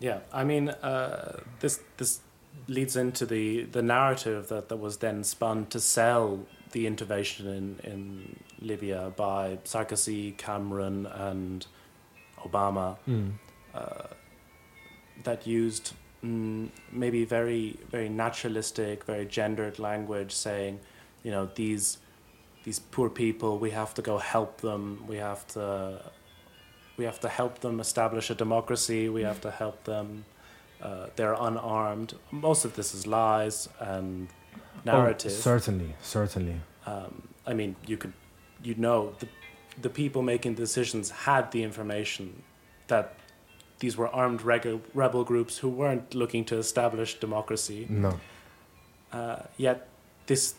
[0.00, 2.20] Yeah, I mean, uh, this this
[2.66, 6.40] leads into the, the narrative that, that was then spun to sell
[6.72, 11.66] the intervention in, in Libya by Sarkozy, Cameron, and
[12.38, 12.96] Obama
[13.74, 14.08] uh,
[15.24, 20.80] that used mm, maybe very very naturalistic, very gendered language, saying,
[21.22, 21.98] you know, these
[22.64, 25.04] these poor people, we have to go help them.
[25.06, 26.02] We have to
[26.96, 29.08] we have to help them establish a democracy.
[29.08, 30.24] We have to help them.
[30.82, 32.14] Uh, they're unarmed.
[32.30, 34.28] Most of this is lies and
[34.84, 35.32] narrative.
[35.34, 36.60] Oh, certainly, certainly.
[36.86, 38.12] Um, I mean, you could,
[38.62, 39.28] you know, the
[39.80, 42.42] the people making decisions had the information
[42.88, 43.14] that
[43.80, 47.86] these were armed reg- rebel groups who weren't looking to establish democracy.
[47.88, 48.18] No.
[49.12, 49.88] Uh, yet
[50.26, 50.54] this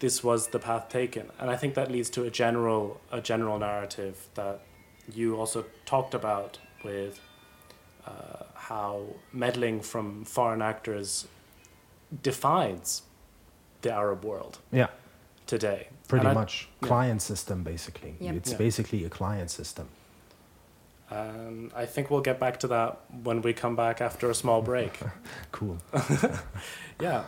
[0.00, 3.58] this was the path taken, and I think that leads to a general a general
[3.58, 4.60] narrative that
[5.12, 7.18] you also talked about with
[8.06, 11.26] uh, how meddling from foreign actors
[12.22, 13.02] defines
[13.82, 14.88] the Arab world Yeah,
[15.46, 15.88] today.
[16.08, 16.68] pretty And I- much.
[16.80, 16.88] yeah.
[16.88, 18.14] Client system, basically.
[18.20, 18.34] Yep.
[18.36, 18.58] It's Yeah.
[18.58, 19.88] basically a client system.
[21.12, 24.62] Um, I think we'll get back to that when we come back after a small
[24.62, 24.98] break.
[25.52, 25.78] Cool.
[27.00, 27.24] yeah.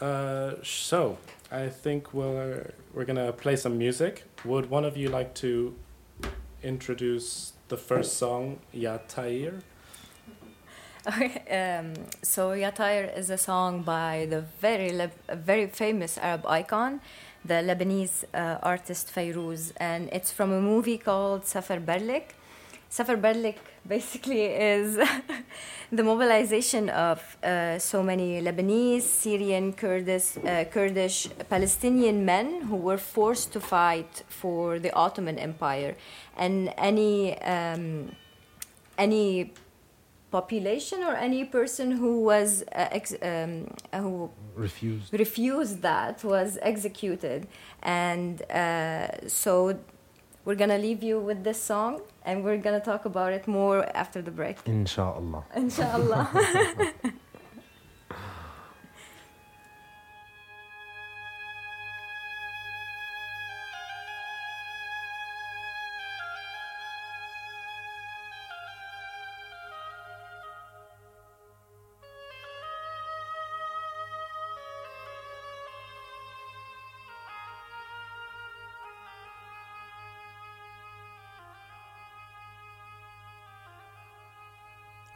[0.00, 1.18] Uh, so
[1.50, 4.24] I think we're we're gonna play some music.
[4.44, 5.74] Would one of you like to
[6.62, 9.52] introduce the first song, Ya Tair?
[11.06, 17.00] um, so Yatair is a song by the very Leb- very famous Arab icon,
[17.44, 22.34] the Lebanese uh, artist Fayrouz, and it's from a movie called Safar Berlik.
[22.92, 23.56] Safar Berlik
[23.88, 24.96] basically is
[25.90, 32.98] the mobilization of uh, so many Lebanese, Syrian, Kurdish, uh, Kurdish, Palestinian men who were
[32.98, 35.96] forced to fight for the Ottoman Empire,
[36.36, 38.14] and any um,
[38.98, 39.54] any
[40.30, 45.12] population or any person who was uh, ex- um, who Refused.
[45.14, 47.46] refused that was executed
[47.82, 49.78] and uh, so
[50.44, 54.20] we're gonna leave you with this song and we're gonna talk about it more after
[54.22, 55.44] the break Inshallah.
[55.54, 56.28] inshallah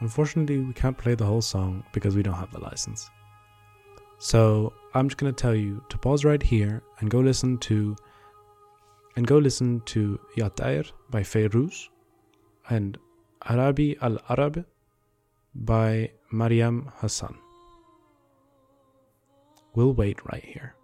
[0.07, 3.09] Unfortunately, we can't play the whole song because we don't have the license.
[4.19, 7.93] So I'm just gonna tell you to pause right here and go listen to
[9.17, 11.89] and go listen to Yatair by Fayrouz
[12.69, 12.97] and
[13.49, 14.65] Arabi al Arab
[15.53, 17.37] by Mariam Hassan.
[19.75, 20.76] We'll wait right here.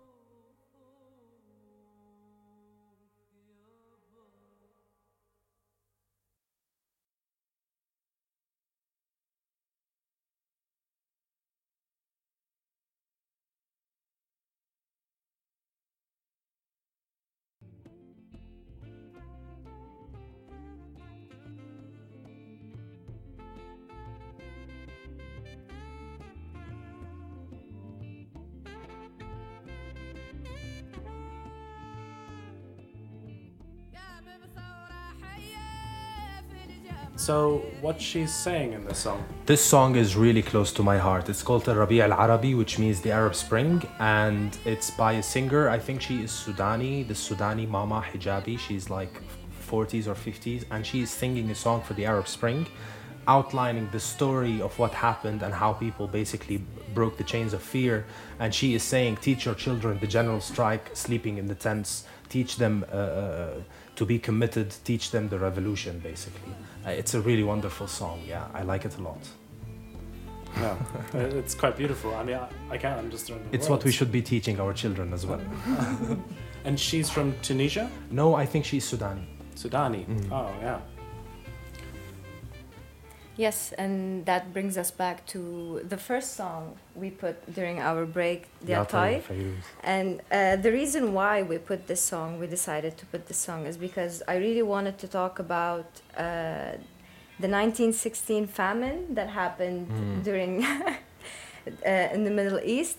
[37.24, 39.24] So what she's saying in the song?
[39.46, 41.30] This song is really close to my heart.
[41.30, 45.70] It's called Rabi al Arabi, which means the Arab Spring, and it's by a singer.
[45.70, 48.60] I think she is Sudani, the Sudani Mama Hijabi.
[48.60, 49.14] She's like
[49.72, 52.68] 40s or 50s, and she's singing a song for the Arab Spring,
[53.26, 56.62] outlining the story of what happened and how people basically
[56.94, 58.06] broke the chains of fear.
[58.40, 62.58] And she is saying, Teach your children the general strike, sleeping in the tents, teach
[62.58, 63.54] them uh, uh,
[63.96, 66.54] to be committed, teach them the revolution, basically.
[66.86, 69.20] Uh, it's a really wonderful song, yeah, I like it a lot.
[70.58, 70.78] No,
[71.14, 72.14] it's quite beautiful.
[72.16, 73.42] I mean, I, I can't understand.
[73.50, 75.42] the It's what we should be teaching our children as well.
[76.66, 79.26] And she's from Tunisia, No, I think she's Sudani.
[79.56, 80.06] Sudani.
[80.06, 80.32] Mm.
[80.32, 80.80] Oh yeah.
[83.36, 88.48] Yes and that brings us back to the first song we put during our break
[88.86, 89.22] Atai.
[89.84, 93.66] And uh, the reason why we put this song, we decided to put this song,
[93.66, 96.78] is because I really wanted to talk about uh,
[97.40, 100.24] the 1916 famine that happened Mm.
[100.24, 102.98] during uh, in the Middle East.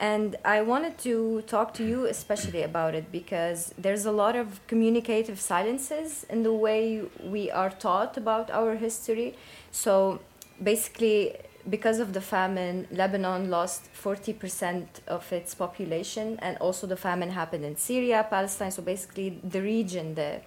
[0.00, 4.66] And I wanted to talk to you especially about it because there's a lot of
[4.66, 9.36] communicative silences in the way we are taught about our history.
[9.70, 10.20] So
[10.62, 11.36] basically,
[11.68, 17.66] because of the famine, Lebanon lost 40% of its population, and also the famine happened
[17.66, 18.70] in Syria, Palestine.
[18.70, 20.40] So basically, the region there.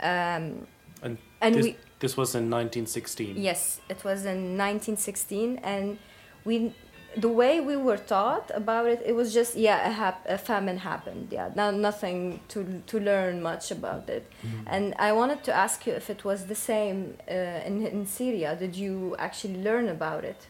[0.00, 0.66] Um,
[1.02, 3.36] And and this, we this was in 1916.
[3.36, 5.98] Yes, it was in 1916, and
[6.46, 6.72] we
[7.16, 10.78] the way we were taught about it, it was just yeah, a, hap- a famine
[10.78, 11.28] happened.
[11.30, 14.30] Yeah, now nothing to to learn much about it.
[14.42, 14.62] Mm-hmm.
[14.66, 18.56] And I wanted to ask you if it was the same uh, in in Syria.
[18.56, 20.46] Did you actually learn about it?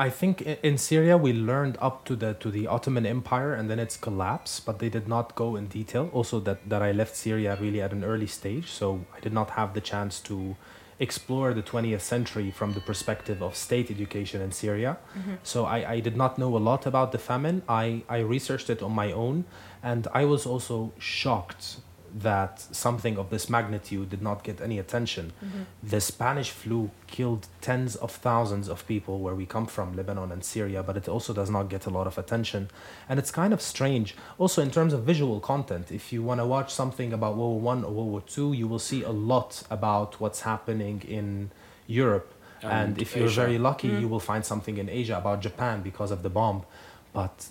[0.00, 3.80] I think in Syria we learned up to the to the Ottoman Empire and then
[3.80, 6.08] its collapse, but they did not go in detail.
[6.12, 9.50] Also, that that I left Syria really at an early stage, so I did not
[9.50, 10.56] have the chance to
[11.00, 14.98] explore the 20th century from the perspective of state education in Syria.
[15.16, 15.34] Mm-hmm.
[15.42, 17.62] So I, I did not know a lot about the famine.
[17.68, 19.44] I, I researched it on my own,
[19.82, 21.78] and I was also shocked
[22.22, 25.32] that something of this magnitude did not get any attention.
[25.44, 25.62] Mm-hmm.
[25.82, 30.44] The Spanish flu killed tens of thousands of people where we come from, Lebanon and
[30.44, 32.70] Syria, but it also does not get a lot of attention.
[33.08, 34.14] And it's kind of strange.
[34.38, 37.60] Also, in terms of visual content, if you want to watch something about World War
[37.60, 41.50] One or World War Two, you will see a lot about what's happening in
[41.86, 42.34] Europe.
[42.62, 43.42] And, And if you're Asia.
[43.42, 44.00] very lucky, mm-hmm.
[44.00, 46.64] you will find something in Asia about Japan because of the bomb.
[47.12, 47.46] But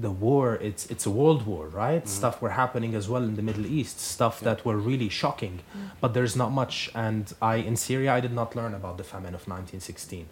[0.00, 2.06] the war, it's it's a world war, right?
[2.08, 5.60] Stuff were happening as well in the Middle East, stuff that were really shocking.
[6.00, 6.90] But there's not much.
[6.94, 10.26] And I in Syria, I did not learn about the famine of 1916.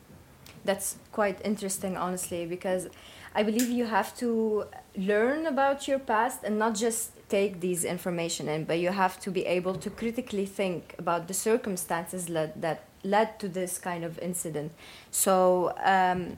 [0.65, 2.89] That's quite interesting, honestly, because
[3.35, 4.65] I believe you have to
[4.97, 9.31] learn about your past and not just take these information in, but you have to
[9.31, 14.19] be able to critically think about the circumstances led, that led to this kind of
[14.19, 14.71] incident.
[15.11, 16.37] So, um,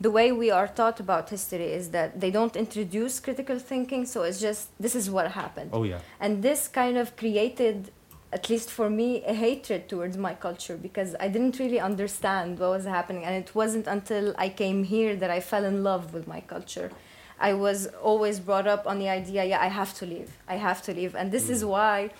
[0.00, 4.22] the way we are taught about history is that they don't introduce critical thinking, so
[4.22, 5.70] it's just this is what happened.
[5.72, 6.00] Oh yeah.
[6.20, 7.90] and this kind of created
[8.32, 12.70] at least for me a hatred towards my culture because i didn't really understand what
[12.70, 13.24] was happening.
[13.24, 16.90] And it wasn't until i came here that i fell in love with my culture.
[17.38, 20.30] I was always brought up on the idea yeah i have to leave.
[20.48, 21.14] I have to leave.
[21.14, 21.68] And this is mm.
[21.74, 22.10] why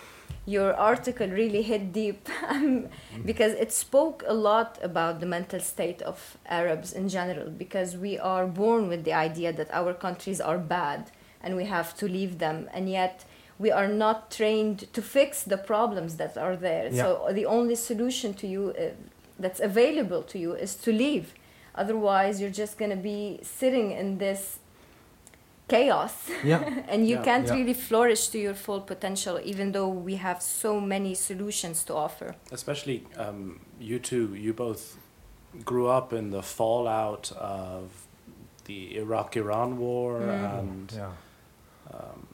[0.47, 2.89] your article really hit deep um,
[3.25, 8.19] because it spoke a lot about the mental state of arabs in general because we
[8.19, 11.11] are born with the idea that our countries are bad
[11.43, 13.25] and we have to leave them and yet
[13.59, 16.93] we are not trained to fix the problems that are there.
[16.93, 18.89] So the only solution to you uh,
[19.39, 21.35] that's available to you is to leave.
[21.75, 24.59] Otherwise you're just going to be sitting in this
[25.69, 26.13] chaos
[26.45, 26.63] Yeah.
[26.89, 27.25] and you Yeah.
[27.25, 27.55] can't Yeah.
[27.57, 32.35] really flourish to your full potential even though we have so many solutions to offer
[32.53, 34.97] especially um, you two, you both
[35.65, 37.91] grew up in the fallout of
[38.65, 40.59] the Iraq-Iran war, Mm.
[40.59, 41.11] and Yeah.
[41.93, 42.27] um,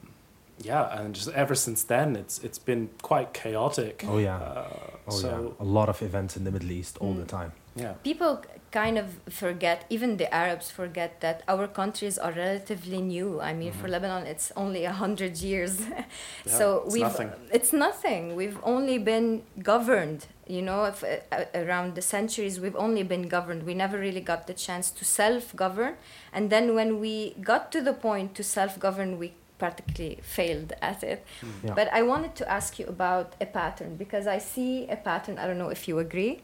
[0.63, 4.03] yeah, and just ever since then, it's it's been quite chaotic.
[4.07, 4.37] Oh yeah.
[4.37, 4.65] Uh,
[5.07, 5.27] Oh so
[5.59, 5.65] yeah.
[5.65, 7.39] A lot of events in the Middle East all the Mm.
[7.39, 7.51] time.
[7.75, 13.39] Yeah, people kind of forget even the arabs forget that our countries are relatively new.
[13.41, 15.81] I mean for lebanon it's only a hundred years.
[16.45, 17.31] So it's we've nothing.
[17.51, 18.35] it's nothing.
[18.35, 23.27] We've only been governed you know if, uh, uh, around the centuries we've only been
[23.27, 23.63] governed.
[23.63, 25.95] We never really got the chance to self-govern.
[26.33, 31.23] And then when we got to the point to self-govern we practically failed at it.
[31.63, 31.75] Yeah.
[31.75, 35.37] but i wanted to ask you about a pattern because i see a pattern.
[35.37, 36.41] I don't know if you agree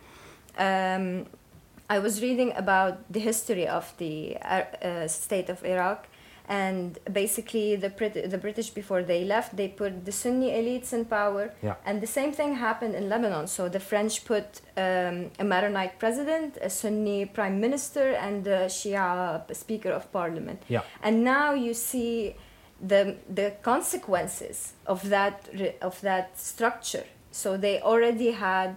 [0.58, 1.26] um,
[1.89, 6.08] I was reading about the history of the uh, uh, state of Iraq,
[6.49, 11.05] and basically the Brit- the British before they left, they put the Sunni elites in
[11.05, 11.76] power, Yeah.
[11.86, 13.47] and the same thing happened in Lebanon.
[13.47, 19.43] So the French put um, a Maronite president, a Sunni prime minister, and a Shia
[19.55, 20.64] speaker of parliament.
[20.70, 20.82] Yeah.
[21.03, 22.36] And now you see
[22.82, 27.05] the the consequences of that re- of that structure.
[27.32, 28.76] So they already had.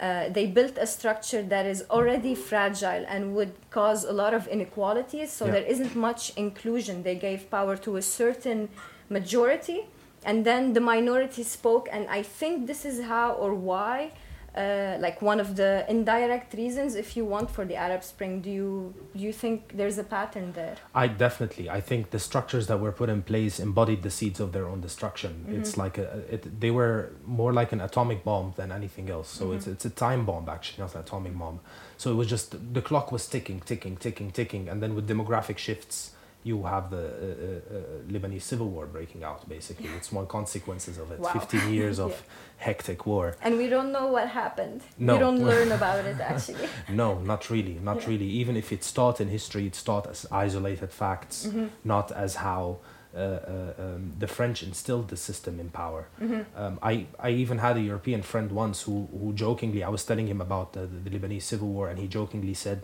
[0.00, 4.46] Uh, they built a structure that is already fragile and would cause a lot of
[4.46, 5.32] inequalities.
[5.32, 5.52] So Yeah.
[5.54, 7.02] there isn't much inclusion.
[7.02, 8.68] They gave power to a certain
[9.10, 9.80] majority,
[10.24, 11.88] and then the minority spoke.
[11.90, 14.12] And I think this is how or why,
[14.58, 18.40] uh, like one of the indirect reasons, if you want, for the Arab Spring.
[18.40, 20.76] Do you do you think there's a pattern there?
[20.94, 21.70] I definitely.
[21.70, 24.80] I think the structures that were put in place embodied the seeds of their own
[24.80, 25.32] destruction.
[25.58, 29.28] It's like a, it, they were more like an atomic bomb than anything else.
[29.28, 31.60] So it's it's a time bomb actually, not an atomic bomb.
[31.96, 35.58] So it was just the clock was ticking, ticking, ticking, ticking, and then with demographic
[35.58, 36.12] shifts,
[36.50, 39.40] you have the uh, uh, uh, Lebanese civil war breaking out.
[39.56, 41.18] Basically, it's one consequences of it.
[41.20, 41.32] Wow.
[41.38, 42.66] Fifteen years of Yeah.
[42.68, 43.26] hectic war.
[43.46, 44.80] And we don't know what happened.
[45.08, 45.12] No.
[45.14, 46.68] We don't learn about it actually.
[47.02, 48.10] No, not really, not Yeah.
[48.10, 48.28] really.
[48.42, 51.66] Even if it's taught in history, it's taught as isolated facts, Mm-hmm.
[51.94, 52.62] not as how
[53.14, 56.02] uh, uh, um, the French instilled the system in power.
[56.22, 56.42] Mm-hmm.
[56.62, 56.92] Um, I,
[57.28, 60.68] I even had a European friend once who, who jokingly, I was telling him about
[60.74, 62.78] the, the Lebanese civil war, and he jokingly said,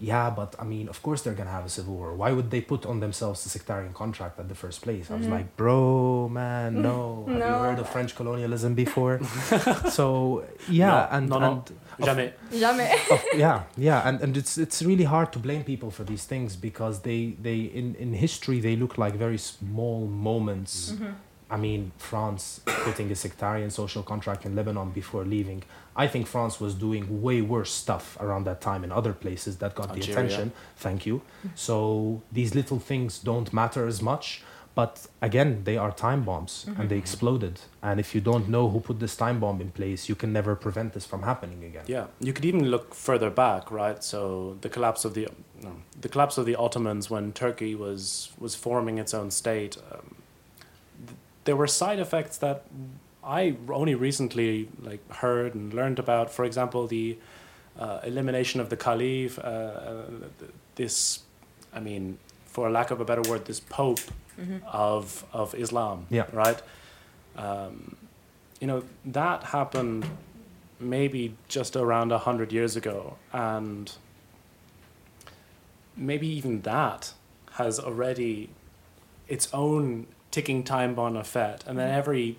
[0.00, 2.14] yeah, but I mean, of course they're gonna have a civil war.
[2.14, 5.10] Why would they put on themselves a sectarian contract at the first place?
[5.10, 5.30] I was Mhm.
[5.36, 7.24] like, bro, man, no.
[7.28, 9.20] Have you heard of French colonialism before?
[9.90, 11.50] so yeah, No, and, no, no.
[11.52, 11.72] and
[12.06, 12.32] Jamais.
[12.52, 12.90] Jamais.
[13.10, 16.54] of, yeah, yeah, and, and it's it's really hard to blame people for these things
[16.56, 20.92] because they they in, in history they look like very small moments.
[20.92, 21.14] Mhm.
[21.50, 25.62] I mean, France putting a sectarian social contract in Lebanon before leaving.
[26.04, 29.74] I think France was doing way worse stuff around that time in other places that
[29.74, 30.52] got the attention.
[30.76, 31.16] Thank you.
[31.54, 34.42] So these little things don't matter as much.
[34.74, 37.04] But again, they are time bombs and they Mhm.
[37.04, 37.56] exploded.
[37.82, 40.54] And if you don't know who put this time bomb in place, you can never
[40.54, 41.84] prevent this from happening again.
[41.88, 44.04] Yeah, you could even look further back, right?
[44.04, 44.20] So
[44.60, 45.26] the collapse of the
[45.64, 49.76] no, the collapse of the Ottomans when Turkey was was forming its own state.
[49.90, 50.14] Um,
[51.06, 52.58] th- there were side effects that
[53.28, 56.30] I only recently like heard and learned about.
[56.30, 57.18] For example, the
[57.78, 59.38] uh, elimination of the Caliph.
[59.38, 60.02] Uh, uh,
[60.76, 61.20] this,
[61.74, 64.00] I mean, for lack of a better word, this Pope
[64.40, 64.62] Mhm.
[64.66, 66.06] of of Islam.
[66.10, 66.26] Yeah.
[66.32, 66.62] Right.
[67.36, 67.96] Um,
[68.60, 70.06] you know that happened
[70.80, 73.92] maybe just around a hundred years ago, and
[75.96, 77.12] maybe even that
[77.52, 78.48] has already
[79.28, 82.38] its own ticking time bomb effect, and then every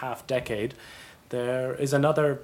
[0.00, 0.74] half decade
[1.28, 2.40] there is another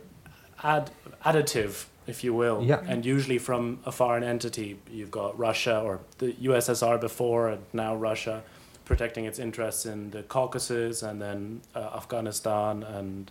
[0.63, 0.91] add
[1.25, 2.81] additive, if you will, Yeah.
[2.89, 4.79] and usually from a foreign entity.
[4.91, 8.43] You've got Russia or the USSR before, and now Russia
[8.87, 13.31] protecting its interests in the Caucasus and then uh, Afghanistan and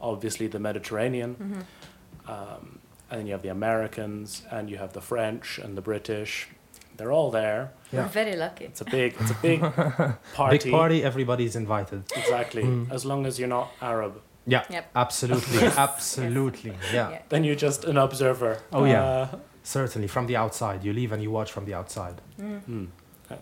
[0.00, 1.36] obviously the Mediterranean.
[1.36, 2.30] Mhm.
[2.32, 2.78] Um,
[3.10, 6.48] and then you have the Americans and you have the French and the British.
[6.96, 7.72] They're all there.
[7.92, 8.02] Yeah.
[8.02, 8.64] We're very lucky.
[8.66, 9.60] It's a big, it's a big
[10.34, 10.58] party.
[10.58, 12.02] Big party, everybody's invited.
[12.16, 12.62] Exactly.
[12.62, 12.90] Mm.
[12.92, 14.90] As long as you're not Arab, Yeah, Yep.
[14.94, 16.72] absolutely, absolutely.
[16.92, 17.10] Yeah.
[17.10, 17.22] Yeah.
[17.30, 18.58] then you're just an observer.
[18.72, 19.02] Oh, yeah.
[19.04, 20.08] Uh, certainly.
[20.08, 22.20] From the outside, you leave and you watch from the outside.
[22.40, 22.60] Mm.
[22.62, 22.84] Hmm.
[23.30, 23.36] Uh,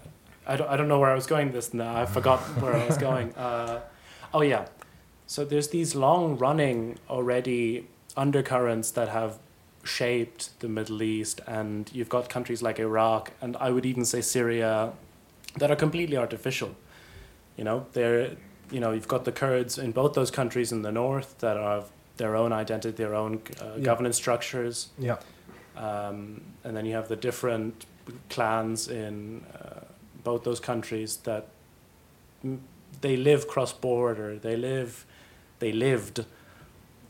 [0.47, 1.95] I don't, I don't know where I was going this now.
[2.03, 3.35] I forgot where I was going.
[3.35, 3.81] Uh,
[4.33, 4.65] oh, yeah.
[5.27, 7.87] So there's these long running already
[8.17, 9.39] undercurrents that have
[9.85, 14.21] shaped the Middle East, and you've got countries like Iraq, and I would even say
[14.21, 14.93] Syria,
[15.59, 16.75] that are completely artificial.
[17.57, 18.37] You know, they're,
[18.71, 21.91] you know, you've got the Kurds in both those countries in the north that have
[22.17, 23.85] their own identity, their own uh, Yeah.
[23.85, 25.17] governance structures Yeah.
[25.77, 27.87] um, and then you have the different
[28.31, 29.81] clans in uh,
[30.23, 31.49] both those countries that
[32.45, 32.59] mm,
[33.01, 34.39] they live cross border.
[34.39, 35.05] They live,
[35.59, 36.25] they lived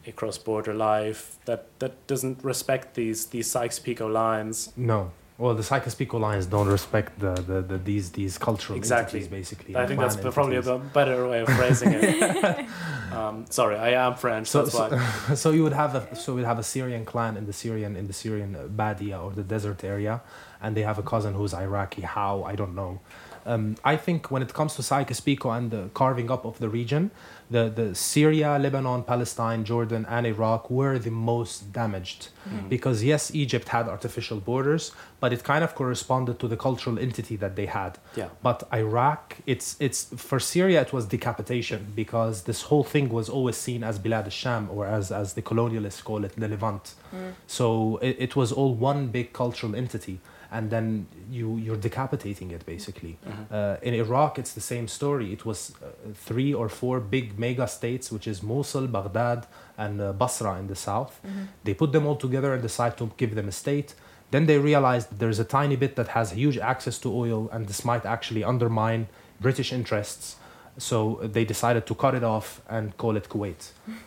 [0.07, 4.73] a cross border life that that doesn't respect these these Sykes-Picot lines.
[4.77, 5.11] No.
[5.39, 9.21] Well, the Sykes-Picot lines don't respect the, the, the these these cultural Exactly.
[9.21, 9.77] entities, basically.
[9.77, 12.67] I think that's clan probably a better way of phrasing it.
[13.13, 14.49] um, sorry, I am French.
[14.49, 14.89] So, that's why.
[15.29, 17.97] so, so you would have a so we'd have a Syrian clan in the Syrian
[17.97, 20.21] in the Syrian Badia or the desert area,
[20.61, 22.03] and they have a cousin who's Iraqi.
[22.03, 23.01] How I don't know.
[23.45, 27.11] Um, I think when it comes to Sykes-Picot and the carving up of the region,
[27.51, 32.29] the, the Syria, Lebanon, Palestine, Jordan, and Iraq were the most damaged.
[32.49, 32.69] Mm.
[32.69, 37.37] Because yes, Egypt had artificial borders, but it kind of corresponded to the cultural entity
[37.37, 37.99] that they had.
[38.17, 38.29] Yeah.
[38.43, 43.57] But Iraq, it's it's for Syria, it was decapitation because this whole thing was always
[43.57, 46.95] seen as Bilad al-Sham or as as the colonialists call it, the Levant.
[47.15, 47.35] Mm.
[47.47, 50.21] So it, it was all one big cultural entity,
[50.53, 53.15] and then you you're decapitating it basically.
[53.27, 53.45] Mhm.
[53.51, 55.33] Uh, in Iraq, it's the same story.
[55.33, 55.87] It was uh,
[56.29, 59.41] three or four big mega states, which is Mosul, Baghdad,
[59.79, 61.15] and uh, Basra in the south.
[61.25, 61.47] Mhm.
[61.65, 63.95] They put them all together and decide to give them a state.
[64.31, 67.81] Then they realized there's a tiny bit that has huge access to oil, and this
[67.85, 69.07] might actually undermine
[69.41, 70.37] British interests.
[70.79, 70.97] So
[71.35, 73.63] they decided to cut it off and call it Kuwait.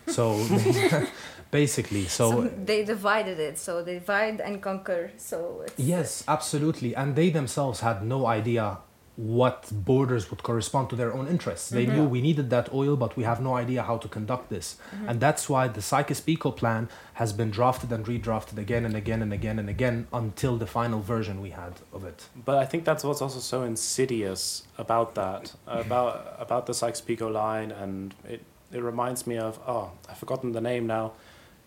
[0.08, 0.24] So
[1.50, 3.58] basically, so, So they divided it.
[3.58, 5.10] So they divide and conquer.
[5.16, 6.94] So it's yes, absolutely.
[6.94, 8.78] And they themselves had no idea
[9.16, 11.70] what borders would correspond to their own interests.
[11.70, 11.92] They Mhm.
[11.94, 14.76] knew we needed that oil, but we have no idea how to conduct this.
[14.94, 15.08] Mhm.
[15.08, 19.32] And that's why the Sykes-Picot plan has been drafted and redrafted again and again and
[19.32, 22.28] again and again until the final version we had of it.
[22.44, 27.70] But I think that's what's also so insidious about that, about about the Sykes-Picot line,
[27.72, 31.12] and it it reminds me of oh I've forgotten the name now,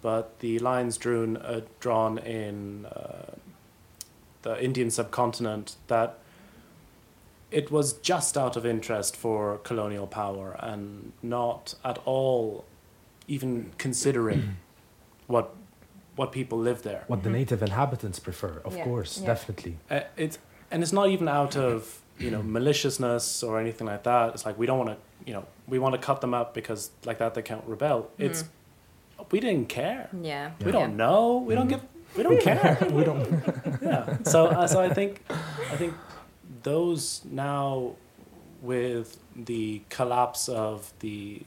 [0.01, 3.31] but the lines drawn uh, drawn in uh,
[4.41, 6.17] the Indian subcontinent that
[7.51, 12.65] it was just out of interest for colonial power and not at all
[13.27, 14.57] even considering
[15.27, 15.55] what
[16.15, 17.05] what people live there.
[17.07, 17.33] What the Mhm.
[17.33, 19.27] native inhabitants prefer, of Yeah, course, yeah.
[19.27, 19.77] definitely.
[19.89, 20.37] Uh, it's
[20.69, 24.33] and it's not even out of you know maliciousness or anything like that.
[24.33, 26.91] It's like we don't want to you know we want to cut them up because
[27.05, 28.09] like that they can't rebel.
[28.17, 28.43] It's
[29.32, 30.09] we didn't care.
[30.22, 30.51] Yeah.
[30.65, 31.38] We don't know.
[31.38, 31.70] We don't Mhm.
[31.70, 31.82] give.
[32.17, 32.78] We don't care.
[32.91, 33.28] we don't.
[33.82, 34.17] yeah.
[34.24, 35.93] So, uh, so I think, I think
[36.63, 37.95] those now,
[38.61, 41.43] with the collapse of the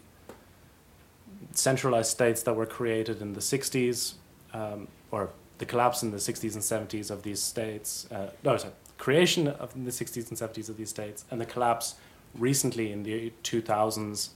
[1.52, 4.14] centralized states that were created in the '60s,
[4.54, 8.06] um, or the collapse in the '60s and '70s of these states.
[8.10, 11.46] Uh, no, sorry, creation of in the '60s and '70s of these states, and the
[11.46, 11.96] collapse
[12.34, 14.30] recently in the 2000s.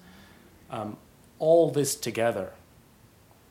[0.70, 0.96] Um,
[1.38, 2.52] all this together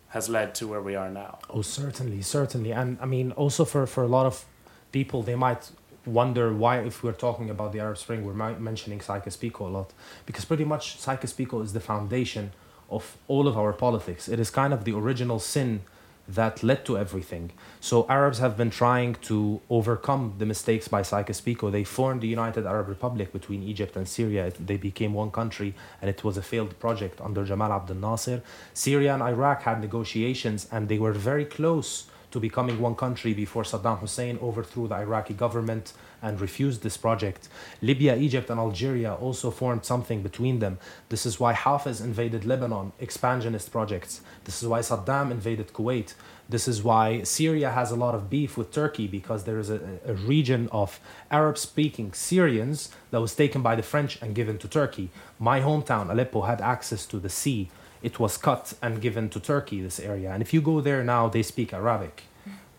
[0.10, 1.40] has led to where we are now.
[1.50, 4.46] Oh, certainly, certainly, and I mean, also for for a lot of
[4.92, 5.72] people, they might
[6.06, 9.94] wonder why, if we're talking about the Arab Spring, we're mentioning Sykes-Picot a lot,
[10.26, 12.52] because pretty much Sykes-Picot is the foundation
[12.90, 14.30] of all of our politics.
[14.30, 15.82] It is kind of the original sin
[16.28, 17.52] that led to everything.
[17.80, 21.72] So Arabs have been trying to overcome the mistakes by Sykes-Picot.
[21.72, 24.48] They formed the United Arab Republic between Egypt and Syria.
[24.48, 28.42] It, they became one country, and it was a failed project under Jamal Abdel Nasser.
[28.74, 33.64] Syria and Iraq had negotiations, and they were very close to becoming one country before
[33.64, 37.50] Saddam Hussein overthrew the Iraqi government and refused this project.
[37.82, 40.78] Libya, Egypt, and Algeria also formed something between them.
[41.10, 44.22] This is why Hafez invaded Lebanon, expansionist projects.
[44.44, 46.14] This is why Saddam invaded Kuwait.
[46.48, 50.00] This is why Syria has a lot of beef with Turkey because there is a,
[50.06, 51.00] a region of
[51.32, 55.10] Arab speaking Syrians that was taken by the French and given to Turkey.
[55.40, 57.70] My hometown, Aleppo, had access to the sea.
[58.04, 60.32] It was cut and given to Turkey, this area.
[60.32, 62.24] And if you go there now, they speak Arabic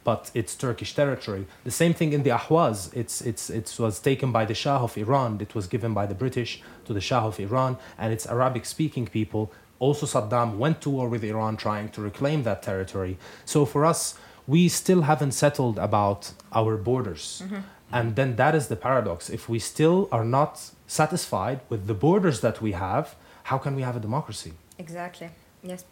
[0.06, 1.44] but it's Turkish territory.
[1.64, 2.78] The same thing in the Ahwaz.
[2.94, 5.38] It's, it's, it was taken by the Shah of Iran.
[5.40, 9.06] It was given by the British to the Shah of Iran, and it's Arabic speaking
[9.08, 9.50] people.
[9.80, 13.18] Also, Saddam went to war with Iran trying to reclaim that territory.
[13.44, 16.20] So, for us, we still haven't settled about
[16.52, 17.42] our borders.
[17.44, 17.60] Mm-hmm.
[17.90, 19.28] And then that is the paradox.
[19.28, 20.52] If we still are not
[20.86, 23.16] satisfied with the borders that we have,
[23.50, 24.52] how can we have a democracy?
[24.78, 25.30] Exactly.
[25.64, 25.84] Yes.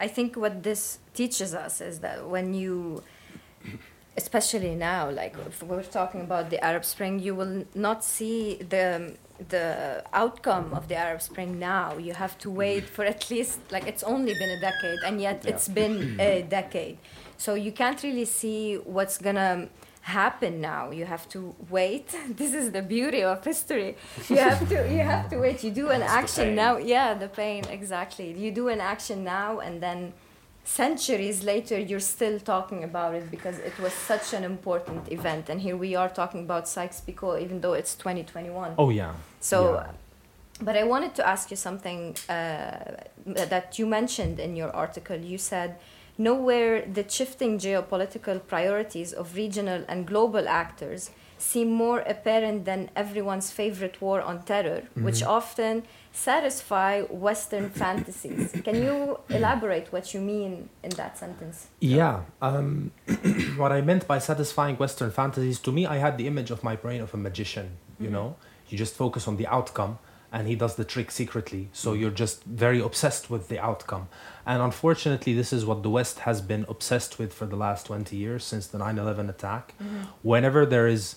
[0.00, 3.04] I think what this teaches us is that when you
[4.16, 9.14] especially now like if we're talking about the arab spring you will not see the
[9.48, 11.96] the outcome of the arab spring now.
[11.96, 15.42] You have to wait for at least like it's only been a decade and yet
[15.42, 15.50] Yeah.
[15.52, 16.98] it's been a decade.
[17.38, 19.68] So you can't really see what's gonna
[20.02, 20.90] happen now.
[20.90, 22.08] You have to wait.
[22.40, 23.96] This is the beauty of history.
[24.28, 25.64] You have to you have to wait.
[25.64, 26.76] You do an That's action now.
[26.76, 28.28] Yeah the pain exactly.
[28.44, 30.12] You do an action now and then
[30.74, 35.60] centuries later you're still talking about it because it was such an important event and
[35.60, 39.12] here we are talking about Sykes-Picot even though it's 2021 Oh, yeah.
[39.40, 39.90] so Yeah.
[40.66, 42.34] but I wanted to ask you something uh,
[43.52, 45.70] that you mentioned in your article you said
[46.18, 53.50] nowhere the shifting geopolitical priorities of regional and global actors seem more apparent than everyone's
[53.50, 55.36] favorite war on terror which Mhm.
[55.38, 55.74] often
[56.12, 62.22] satisfy western fantasies can you elaborate what you mean in that sentence Yeah.
[62.42, 62.90] Um,
[63.56, 66.76] what I meant by satisfying Western fantasies, to me, I had the image of my
[66.76, 67.66] brain of a magician.
[67.98, 68.12] You Mhm.
[68.16, 68.28] know,
[68.68, 69.98] you just focus on the outcome,
[70.32, 71.62] and he does the trick secretly.
[71.72, 74.04] So you're just very obsessed with the outcome.
[74.50, 78.16] And unfortunately, this is what the West has been obsessed with for the last 20
[78.16, 79.74] years since the 9 11 attack.
[80.22, 81.16] Whenever there is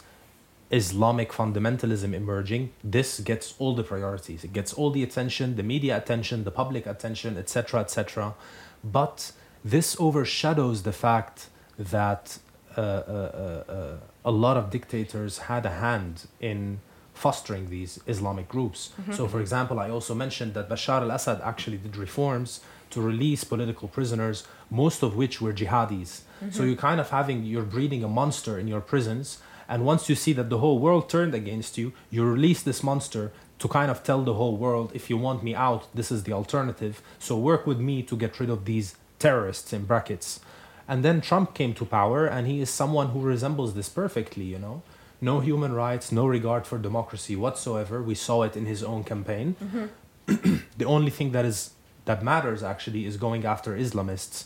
[0.74, 4.44] Islamic fundamentalism emerging, this gets all the priorities.
[4.44, 8.34] It gets all the attention, the media attention, the public attention, etc., etc.
[8.84, 9.32] But
[9.64, 11.48] this overshadows the fact
[11.78, 12.40] that
[12.76, 12.84] uh, uh,
[13.68, 16.80] uh, uh, a lot of dictators had a hand in
[17.14, 18.90] fostering these Islamic groups.
[19.12, 23.44] So, for example, I also mentioned that Bashar al Assad actually did reforms to release
[23.44, 26.22] political prisoners, most of which were jihadis.
[26.50, 29.38] So, you're kind of having, you're breeding a monster in your prisons.
[29.74, 33.32] And once you see that the whole world turned against you, you release this monster
[33.58, 36.32] to kind of tell the whole world if you want me out, this is the
[36.32, 37.02] alternative.
[37.18, 40.40] So work with me to get rid of these terrorists in brackets.
[40.88, 44.60] And then Trump came to power, and he is someone who resembles this perfectly, you
[44.60, 44.84] know.
[45.20, 48.04] No human rights, no regard for democracy whatsoever.
[48.04, 49.56] We saw it in his own campaign.
[49.64, 50.58] Mm-hmm.
[50.78, 51.72] the only thing that is
[52.06, 54.44] that matters actually is going after Islamists.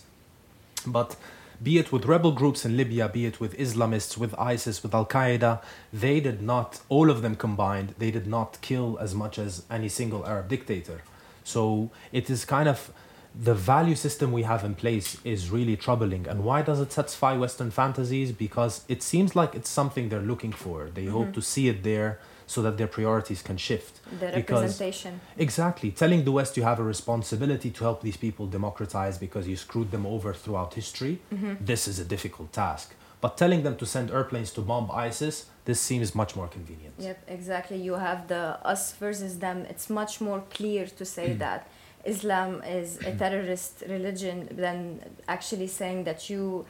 [0.85, 1.17] But
[1.61, 5.05] be it with rebel groups in Libya, be it with Islamists, with ISIS, with Al
[5.05, 9.63] Qaeda, they did not, all of them combined, they did not kill as much as
[9.69, 11.01] any single Arab dictator.
[11.43, 12.91] So it is kind of
[13.39, 16.27] the value system we have in place is really troubling.
[16.27, 18.31] And why does it satisfy Western fantasies?
[18.31, 20.89] Because it seems like it's something they're looking for.
[20.93, 21.11] They mm-hmm.
[21.11, 23.93] hope to see it there so that their priorities can shift.
[24.19, 25.91] the Because- representation Exactly.
[25.91, 29.91] Telling the West you have a responsibility to help these people democratize because you screwed
[29.91, 31.53] them over throughout history, mm-hmm.
[31.71, 32.95] this is a difficult task.
[33.19, 36.93] But telling them to send airplanes to bomb ISIS, this seems much more convenient.
[36.99, 37.77] Yep, exactly.
[37.77, 39.65] You have the us versus them.
[39.69, 41.39] It's much more clear to say mm.
[41.39, 41.67] that
[42.05, 43.17] Islam is a mm-hmm.
[43.17, 46.65] terrorist religion than actually saying that you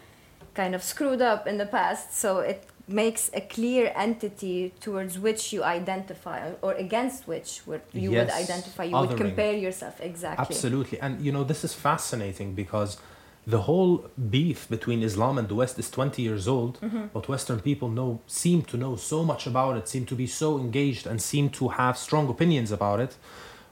[0.56, 2.18] kind of screwed up in the past.
[2.18, 8.12] So it makes a clear entity towards which you identify or against which would- you
[8.12, 8.84] would identify.
[8.84, 10.46] You would compare yourself exactly.
[10.46, 11.00] Absolutely.
[11.02, 12.98] And you know, this is fascinating because
[13.46, 17.06] the whole beef between Islam and the West is 20 years old, mm-hmm.
[17.14, 20.58] but Western people know seem to know so much about it, seem to be so
[20.58, 23.16] engaged and seem to have strong opinions about it.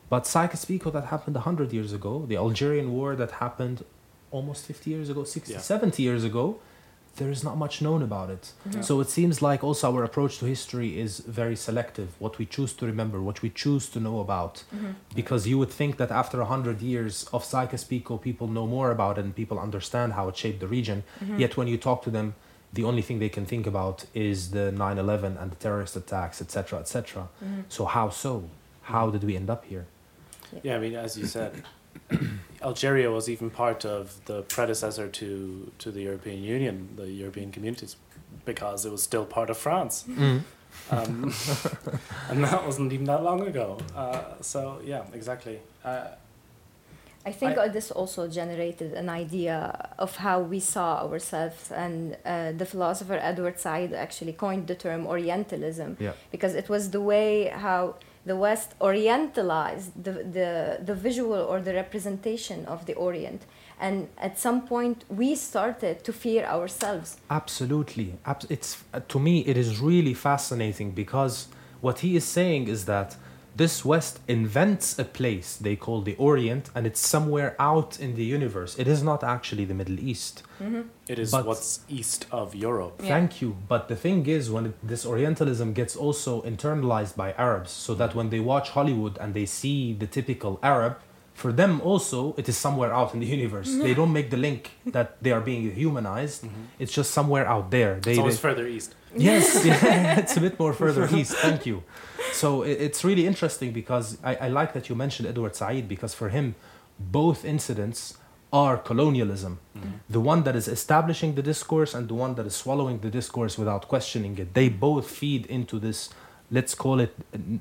[0.09, 3.83] But Sykes-Picot that happened 100 years ago, the Algerian war that happened
[4.31, 5.59] almost 50 years ago, 60, Yeah.
[5.59, 6.57] 70 years ago,
[7.17, 8.51] there is not much known about it.
[8.81, 12.09] So it seems like also our approach to history is very selective.
[12.19, 14.91] What we choose to remember, what we choose to know about, mm-hmm.
[15.15, 19.17] because you would think that after a hundred years of Sykes-Picot people know more about
[19.17, 21.03] it and people understand how it shaped the region.
[21.21, 21.39] Mm-hmm.
[21.39, 22.35] Yet when you talk to them,
[22.73, 26.79] the only thing they can think about is the 9/11 and the terrorist attacks, etc.,
[26.79, 27.29] etc.
[27.43, 27.61] Mm-hmm.
[27.69, 28.49] So how so?
[28.81, 29.85] How did we end up here?
[30.61, 31.63] Yeah, I mean, as you said,
[32.65, 35.27] Algeria was even part of the predecessor to
[35.83, 37.95] to the European Union, the European communities,
[38.45, 40.05] because it was still part of France,
[40.91, 41.33] um,
[42.29, 43.77] and that wasn't even that long ago.
[43.95, 45.59] Uh, so yeah, exactly.
[45.83, 46.07] Uh,
[47.27, 49.55] I think I- uh, this also generated an idea
[49.97, 55.05] of how we saw ourselves, and uh, the philosopher Edward Said actually coined the term
[55.07, 56.13] Orientalism Yeah.
[56.31, 57.95] because it was the way how
[58.25, 63.43] the West orientalized the, the, the visual or the representation of the Orient.
[63.79, 67.17] And at some point, we started to fear ourselves.
[67.29, 68.17] Absolutely.
[68.49, 71.47] It's uh, to me it is really fascinating because
[71.81, 73.15] what he is saying is that
[73.55, 78.23] this West invents a place they call the Orient and it's somewhere out in the
[78.23, 78.77] universe.
[78.77, 80.43] It is not actually the Middle East.
[80.61, 80.81] Mm-hmm.
[81.07, 82.95] it is But- what's east of Europe.
[83.01, 83.09] Yeah.
[83.09, 83.55] Thank you.
[83.67, 88.15] But the thing is, when it, this Orientalism gets also internalized by Arabs, so that
[88.15, 90.97] when they watch Hollywood and they see the typical Arab,
[91.41, 93.69] for them also it is somewhere out in the universe.
[93.85, 94.61] they don't make the link
[94.95, 96.39] that they are being humanized.
[96.43, 96.81] Mm-hmm.
[96.81, 97.93] It's just somewhere out there.
[97.99, 98.91] They, It's always they- further east.
[99.17, 101.33] Yes, yeah, it's a bit more further east.
[101.47, 101.77] Thank you.
[102.33, 106.13] So it, it's really interesting because I, I like that you mentioned Edward Said because
[106.13, 106.45] for him,
[106.99, 108.17] both incidents
[108.51, 109.53] are colonialism.
[109.77, 109.89] Mm-hmm.
[110.15, 113.53] The one that is establishing the discourse and the one that is swallowing the discourse
[113.57, 114.47] without questioning it.
[114.53, 116.09] They both feed into this,
[116.51, 117.13] let's call it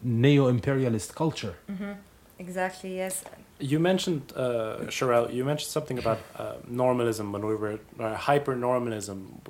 [0.03, 1.55] neo imperialist culture.
[1.71, 1.93] Mm-hmm.
[2.39, 3.15] Exactly, yes.
[3.61, 8.55] You mentioned, uh, Sherelle, you mentioned something about uh, normalism when we were uh, hyper
[8.57, 9.41] normalism,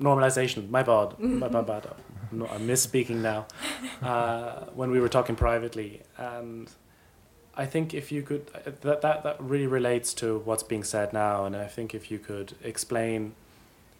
[0.00, 0.70] normalization.
[0.70, 1.86] My bad, my bad, bad.
[2.32, 3.46] No, I'm misspeaking now.
[4.02, 6.68] Uh, when we were talking privately, and
[7.56, 11.12] I think if you could, uh, that that that really relates to what's being said
[11.12, 13.34] now, and I think if you could explain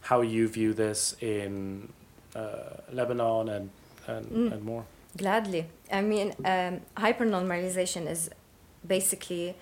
[0.01, 1.93] how you view this in
[2.35, 3.71] uh, Lebanon and
[4.09, 4.53] and, Mm.
[4.55, 4.85] and more.
[5.17, 5.67] Gladly.
[5.93, 8.29] I mean, um, hypernormalization is
[8.87, 9.55] basically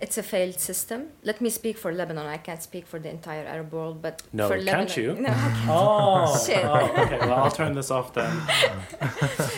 [0.00, 1.08] it's a failed system.
[1.22, 2.26] Let me speak for Lebanon.
[2.26, 5.14] I can't speak for the entire Arab world, but No, for can't Lebanon, you?
[5.26, 5.68] No, I can't.
[5.68, 6.64] Oh, Shit.
[6.64, 7.18] oh, okay.
[7.18, 8.32] Well, I'll turn this off then.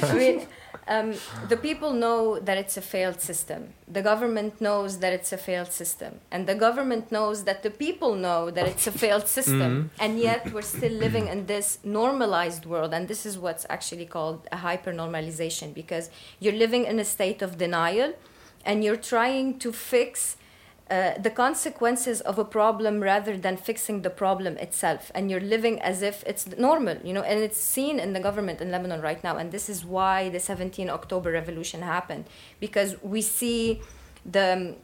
[0.03, 0.46] I mean,
[0.88, 1.14] um,
[1.48, 3.74] the people know that it's a failed system.
[3.86, 6.18] The government knows that it's a failed system.
[6.32, 9.92] And the government knows that the people know that it's a failed system.
[10.00, 12.92] And yet we're still living in this normalized world.
[12.92, 17.42] And this is what's actually called a hyper normalization because you're living in a state
[17.42, 18.14] of denial
[18.65, 20.37] and you're trying to fix
[20.93, 25.11] uh, the consequences of a problem rather than fixing the problem itself.
[25.15, 28.61] And you're living as if it's normal you know and it's seen in the government
[28.61, 29.39] in lebanon right now.
[29.39, 32.27] And this is why the 17 october revolution happened.
[32.61, 33.81] Because we see
[34.31, 34.77] the um,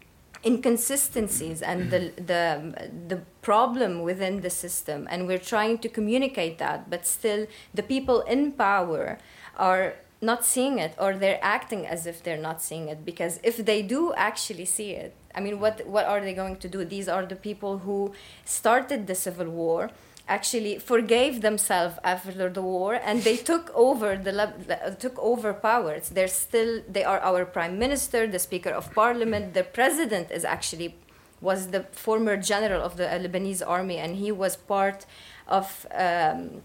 [0.47, 5.07] inconsistencies and the, the the problem within the system.
[5.11, 9.19] And we're trying to communicate that but still the people in power
[9.57, 13.57] are not seeing it or they're acting as if they're not seeing it because if
[13.57, 16.85] they do actually see it i mean what what are they going to do?
[16.85, 18.13] These are the people who
[18.45, 19.91] started the civil war
[20.29, 26.11] actually forgave themselves after the war and they took over the took over powers.
[26.11, 30.97] They're still they are our prime minister the speaker of parliament the president is actually
[31.41, 35.07] was the former general of the lebanese army and he was part
[35.47, 36.63] of um,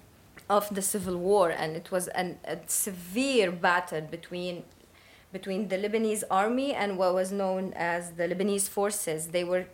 [0.58, 4.56] of the civil war and it was an, a severe battle between
[5.38, 7.64] between the Lebanese army and what was known
[7.96, 9.66] as the Lebanese forces they were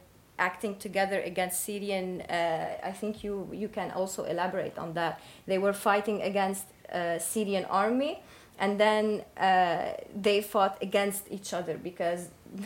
[0.49, 5.13] acting together against Syrian uh, I think you you can also elaborate on that
[5.51, 8.13] they were fighting against uh, Syrian army
[8.63, 9.05] and then
[9.49, 9.93] uh,
[10.27, 12.21] they fought against each other because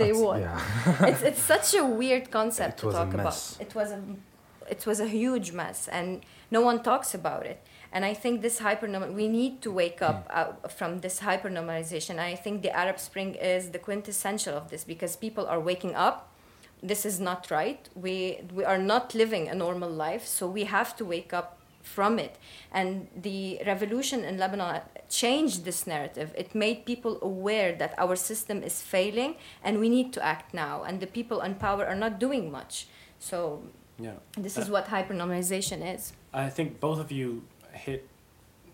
[0.00, 1.10] they That's- won Yeah.
[1.10, 3.36] it's it's such a weird concept It to talk about.
[3.66, 4.00] It was a
[4.76, 6.08] it was a huge mess, and
[6.50, 7.60] no one talks about it.
[7.92, 12.18] And I think this hyper we need to wake up out from this hyper normalization.
[12.18, 16.28] I think the Arab Spring is the quintessential of this because people are waking up,
[16.82, 17.88] this is not right.
[17.94, 21.48] We we are not living a normal life, so we have to wake up
[21.82, 22.36] from it.
[22.70, 26.28] And the revolution in Lebanon changed this narrative.
[26.36, 30.82] It made people aware that our system is failing and we need to act now.
[30.82, 32.86] And the people in power are not doing much.
[33.18, 33.62] So
[33.98, 34.18] Yeah.
[34.36, 36.12] this Uh, is what hypernormalization is.
[36.32, 38.06] I think both of you hit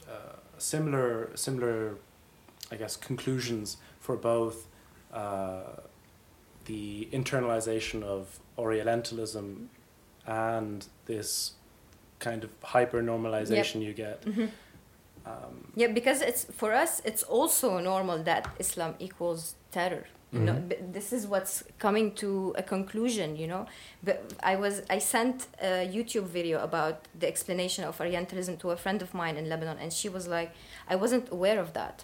[0.09, 1.97] uh, similar, similar,
[2.71, 4.67] I guess, conclusions for both
[5.13, 5.63] uh,
[6.65, 9.71] the internalization of Orientalism
[10.27, 11.53] and this
[12.19, 14.23] kind of hyper normalization you get.
[14.25, 14.49] Mhm.
[15.27, 20.05] Um, Yeah, because it's for us, it's also normal that Islam equals terror.
[20.35, 20.69] You know, Mhm.
[20.69, 22.29] b- this is what's coming to
[22.63, 23.29] a conclusion.
[23.43, 23.63] You know,
[24.09, 24.17] but
[24.53, 29.01] I was I sent a YouTube video about the explanation of Orientalism to a friend
[29.07, 30.51] of mine in Lebanon, and she was like,
[30.93, 31.97] I wasn't aware of that.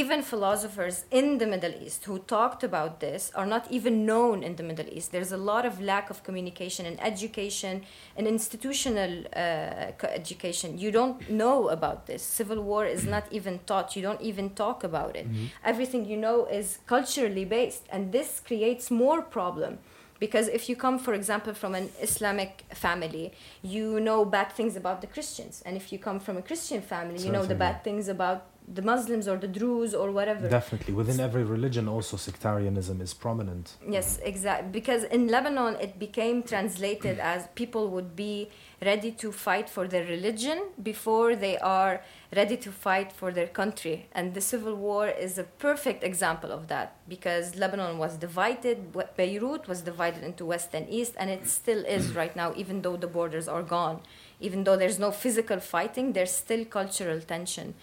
[0.00, 4.52] Even philosophers in the Middle East who talked about this are not even known in
[4.60, 5.06] the Middle East.
[5.14, 7.74] There's a lot of lack of communication and education
[8.16, 10.68] and institutional uh, education.
[10.84, 12.22] You don't know about this.
[12.40, 13.88] Civil war is not even taught.
[13.96, 15.26] You don't even talk about it.
[15.72, 19.78] Everything you know is culturally based, and this creates more problem.
[20.20, 25.00] Because if you come, for example, from an Islamic family, you know bad things about
[25.00, 28.08] the Christians, and if you come from a Christian family, you know the bad things
[28.08, 30.48] about the Muslims or the Druze or whatever.
[30.48, 30.92] Definitely.
[30.94, 33.76] Within every religion, also sectarianism is prominent.
[33.88, 34.70] Yes, exactly.
[34.70, 38.50] Because in Lebanon, it became translated as people would be
[38.84, 42.02] ready to fight for their religion before they are
[42.34, 44.06] ready to fight for their country.
[44.12, 49.66] And the civil war is a perfect example of that because Lebanon was divided, Beirut
[49.66, 53.06] was divided into West and East, and it still is right now, even though the
[53.06, 54.00] borders are gone.
[54.40, 57.74] Even though there's no physical fighting, there's still cultural tension.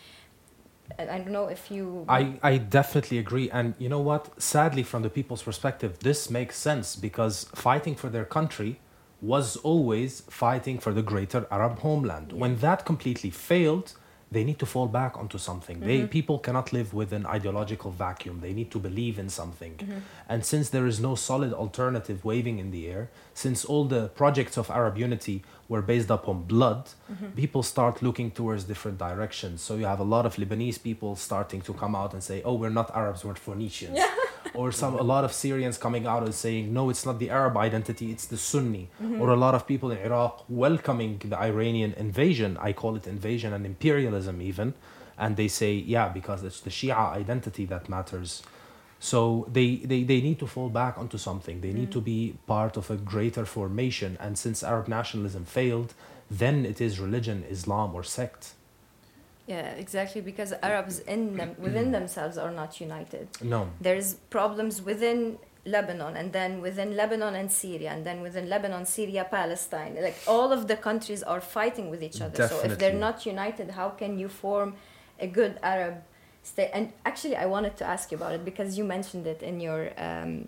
[1.00, 2.06] And I don't know if you.
[2.08, 3.50] I, I definitely agree.
[3.50, 4.40] And you know what?
[4.42, 8.80] Sadly, from the people's perspective, this makes sense because fighting for their country
[9.20, 12.34] was always fighting for the greater Arab homeland.
[12.34, 13.94] When that completely failed,
[14.32, 15.80] they need to fall back onto something.
[15.80, 16.08] They mm-hmm.
[16.08, 18.40] people cannot live with an ideological vacuum.
[18.42, 19.76] They need to believe in something.
[19.78, 20.00] Mm-hmm.
[20.28, 24.58] And since there is no solid alternative waving in the air, since all the projects
[24.58, 27.28] of Arab unity were based upon blood, mm-hmm.
[27.36, 29.62] people start looking towards different directions.
[29.62, 32.56] So you have a lot of Lebanese people starting to come out and say, "Oh,
[32.56, 34.00] we're not Arabs, we're Phoenicians."
[34.54, 37.58] or some a lot of Syrians coming out and saying, "No, it's not the Arab
[37.58, 39.22] identity, it's the Sunni." Mm-hmm.
[39.22, 42.58] Or a lot of people in Iraq welcoming the Iranian invasion.
[42.60, 44.74] I call it invasion and imperialism even,
[45.18, 48.44] and they say, "Yeah, because it's the Shia identity that matters."
[49.00, 51.62] So they, they, they need to fall back onto something.
[51.62, 51.94] They need mm.
[51.94, 54.18] to be part of a greater formation.
[54.20, 55.94] And since Arab nationalism failed,
[56.32, 58.54] then it is religion, Islam, or sect.
[59.48, 60.22] Yeah, exactly.
[60.22, 63.28] Because Arabs in them, within themselves are not united.
[63.42, 63.70] No.
[63.80, 69.26] There's problems within Lebanon, and then within Lebanon and Syria, and then within Lebanon, Syria,
[69.30, 69.98] Palestine.
[70.02, 72.48] Like all of the countries are fighting with each other.
[72.48, 74.76] So if they're not united, how can you form
[75.20, 75.96] a good Arab
[76.44, 76.72] state?
[76.74, 79.92] And actually, I wanted to ask you about it because you mentioned it in your.
[79.98, 80.48] Um,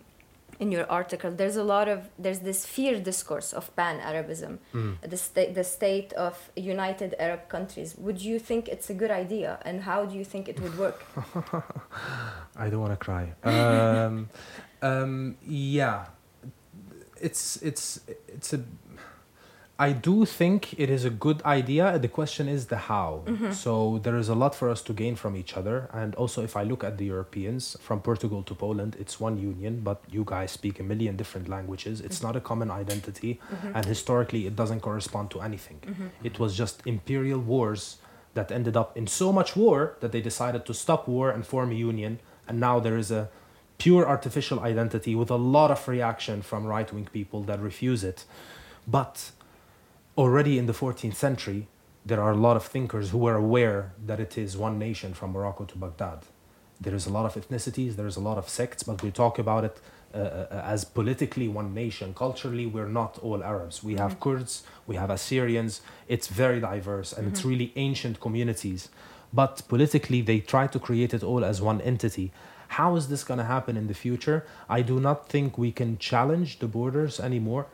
[0.59, 4.97] in your article, there's a lot of there's this fear discourse of pan-Arabism, Mm.
[5.01, 7.95] the state the state of united Arab countries.
[7.97, 10.99] Would you think it's a good idea, and how do you think it would work?
[12.63, 13.33] I don't want to cry.
[13.43, 14.29] Um,
[14.81, 16.05] um, yeah,
[17.21, 18.59] it's it's it's a.
[19.79, 21.99] I do think it is a good idea.
[21.99, 23.21] The question is the how.
[23.25, 23.51] Mm-hmm.
[23.51, 26.57] So there is a lot for us to gain from each other, and also if
[26.57, 30.51] I look at the Europeans from Portugal to Poland, it's one union, but you guys
[30.51, 32.01] speak a million different languages.
[32.01, 32.27] It's mm-hmm.
[32.27, 33.75] not a common identity, mm-hmm.
[33.75, 35.79] and historically it doesn't correspond to anything.
[36.23, 37.97] It was just imperial wars
[38.33, 41.71] that ended up in so much war that they decided to stop war and form
[41.71, 43.29] a union, and now there is a
[43.77, 48.25] pure artificial identity with a lot of reaction from right wing people that refuse it.
[48.87, 49.31] But
[50.17, 51.67] already in the 14th century,
[52.05, 55.31] there are a lot of thinkers who were aware that it is one nation from
[55.31, 56.19] Morocco to Baghdad.
[56.79, 59.39] There is a lot of ethnicities, there is a lot of sects, but we talk
[59.39, 59.81] about it
[60.13, 62.13] uh, uh, as politically one nation.
[62.13, 63.83] Culturally, we're not all Arabs.
[63.83, 65.81] We have Kurds, we have Assyrians.
[66.07, 68.89] It's very diverse and it's really ancient communities.
[69.33, 72.31] But politically, they try to create it all as one entity.
[72.69, 74.45] How is this going to happen in the future?
[74.69, 77.67] I do not think we can challenge the borders anymore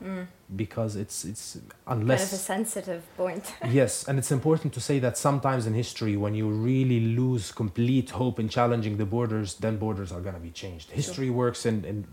[0.55, 3.53] because it's it's unless kind of a sensitive point.
[3.69, 8.11] Yes, and it's important to say that sometimes in history, when you really lose complete
[8.11, 10.91] hope in challenging the borders, then borders are going to be changed.
[10.91, 12.05] History works in, in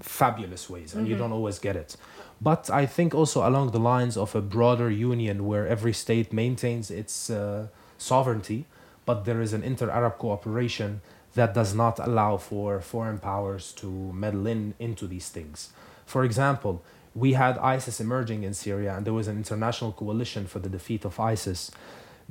[0.00, 1.96] fabulous ways, and you don't always get it.
[2.40, 6.90] But I think also along the lines of a broader union where every state maintains
[6.90, 8.66] its uh, sovereignty,
[9.06, 11.00] but there is an inter Arab cooperation
[11.34, 15.70] that does not allow for foreign powers to meddle in into these things.
[16.06, 16.82] For example,
[17.14, 21.04] we had ISIS emerging in Syria, and there was an international coalition for the defeat
[21.04, 21.70] of ISIS.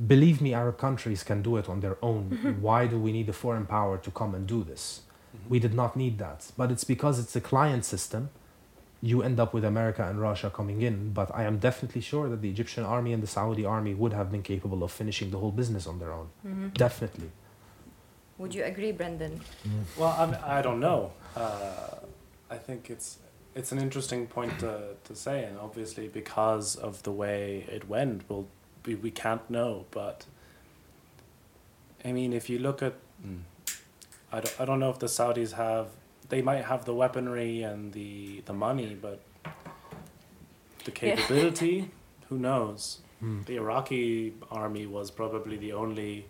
[0.07, 2.57] Believe me, Arab countries can do it on their own.
[2.59, 5.01] Why do we need a foreign power to come and do this?
[5.49, 6.51] We did not need that.
[6.57, 8.29] But it's because it's a client system.
[9.01, 11.11] You end up with America and Russia coming in.
[11.13, 14.31] But I am definitely sure that the Egyptian army and the Saudi army would have
[14.31, 16.27] been capable of finishing the whole business on their own.
[16.45, 16.73] Mhm.
[16.73, 17.29] Definitely.
[18.37, 19.39] Would you agree, Brendan?
[19.97, 21.11] Well, I'm, I don't know.
[21.35, 21.95] Uh,
[22.49, 23.19] I think it's
[23.55, 28.23] it's an interesting point to, to say, and obviously because of the way it went,
[28.27, 28.47] we'll,
[28.85, 29.85] we we can't know.
[29.91, 30.25] But
[32.03, 33.41] I mean, if you look at, mm,
[34.31, 35.87] I don't, I don't know if the Saudis have.
[36.29, 39.19] They might have the weaponry and the the money, but
[40.85, 41.15] the Yeah.
[41.15, 41.91] capability,
[42.29, 42.99] who knows?
[43.23, 43.45] Mm.
[43.45, 46.25] The Iraqi army was probably the only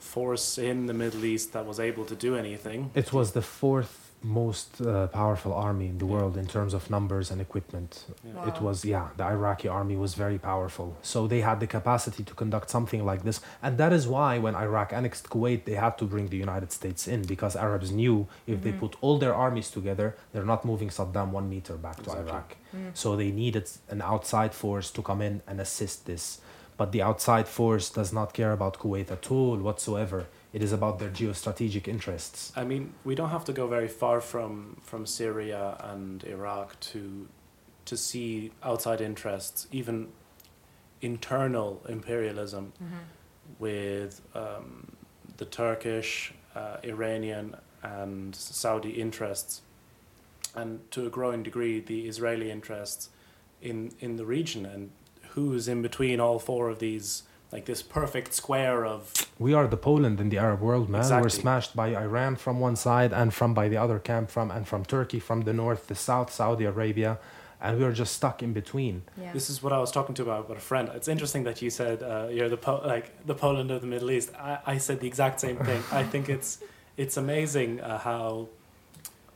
[0.00, 2.90] force in the Middle East that was able to do anything.
[2.94, 7.30] It was the fourth most uh, powerful army in the world in terms of numbers
[7.30, 8.04] and equipment.
[8.24, 8.48] Yeah.
[8.48, 10.96] It was, yeah, the Iraqi army was very powerful.
[11.02, 13.40] So they had the capacity to conduct something like this.
[13.62, 17.06] And that is why when Iraq annexed Kuwait, they had to bring the United States
[17.06, 18.80] in because Arabs knew if they Mhm.
[18.80, 22.56] put all their armies together, they're not moving Saddam one meter back to Iraq.
[22.74, 22.90] Mm.
[22.94, 26.40] So they needed an outside force to come in and assist this.
[26.78, 30.20] But the outside force does not care about Kuwait at all whatsoever.
[30.52, 32.52] It is about their geostrategic interests.
[32.56, 37.02] I mean, we don't have to go very far from, from Syria and Iraq to
[37.84, 40.08] to see outside interests, even
[41.00, 42.98] internal imperialism Mhm.
[43.58, 44.92] with um,
[45.38, 49.62] the Turkish, uh, Iranian, and Saudi interests,
[50.54, 53.08] and to a growing degree the Israeli interests
[53.62, 54.90] in in the region, and
[55.46, 57.22] who's in between all four of these,
[57.52, 61.08] like this perfect square of We are the Poland in the Arab world, man.
[61.22, 64.66] We're smashed by Iran from one side and from by the other camp from and
[64.66, 67.18] from Turkey from the north, the south, Saudi Arabia,
[67.60, 69.02] and we are just stuck in between.
[69.20, 69.32] Yeah.
[69.32, 70.90] This is what I was talking to about, about a friend.
[70.94, 74.10] It's interesting that you said uh, you're the po- like the Poland of the Middle
[74.10, 74.30] East.
[74.36, 75.82] I, I said the exact same thing.
[75.90, 76.58] I think it's
[76.96, 78.48] it's amazing uh, how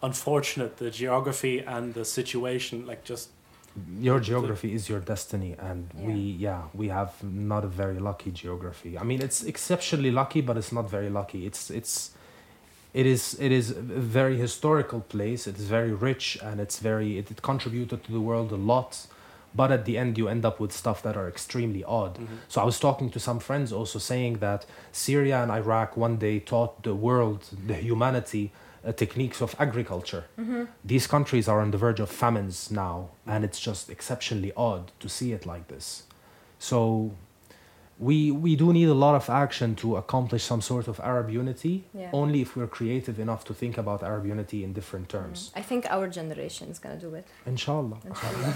[0.02, 3.28] unfortunate the geography and the situation like just
[3.98, 6.48] Your geography is your destiny, and we Yeah.
[6.48, 8.98] yeah we have not a very lucky geography.
[8.98, 11.46] I mean, it's exceptionally lucky, but it's not very lucky.
[11.46, 12.10] It's it's
[12.92, 13.80] it is it is a
[14.16, 15.46] very historical place.
[15.46, 19.06] It is very rich, and it's very it, it contributed to the world a lot.
[19.54, 22.14] But at the end, you end up with stuff that are extremely odd.
[22.14, 22.36] Mm-hmm.
[22.48, 26.40] So I was talking to some friends also saying that Syria and Iraq one day
[26.40, 28.50] taught the world, the humanity,
[28.84, 30.24] uh, techniques of agriculture.
[30.38, 30.66] Mhm.
[30.84, 35.08] These countries are on the verge of famines now, and it's just exceptionally odd to
[35.08, 36.02] see it like this.
[36.58, 37.10] So
[37.98, 41.84] we we do need a lot of action to accomplish some sort of Arab unity.
[41.94, 42.10] Yeah.
[42.12, 45.38] Only if we're creative enough to think about Arab unity in different terms.
[45.54, 45.58] Mm.
[45.60, 47.26] I think our generation is gonna do it.
[47.46, 47.98] Inshallah.
[48.04, 48.46] Inshallah.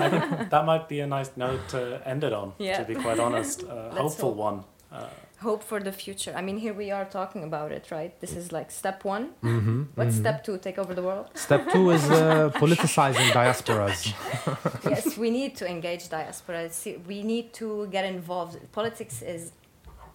[0.06, 2.52] I think that might be a nice note to end it on.
[2.58, 2.78] Yeah.
[2.78, 4.36] To be quite honest, uh, hopeful hope.
[4.48, 4.64] one.
[4.92, 5.08] Uh,
[5.42, 6.32] Hope for the future.
[6.34, 8.18] I mean, here we are talking about it, right?
[8.20, 9.32] This is like step one.
[9.42, 10.56] Mm-hmm, What's step two?
[10.56, 11.28] Take over the world.
[11.34, 14.14] Step two is uh, politicizing diasporas.
[14.90, 16.70] yes, we need to engage diaspora.
[16.70, 18.56] See, We need to get involved.
[18.72, 19.52] Politics is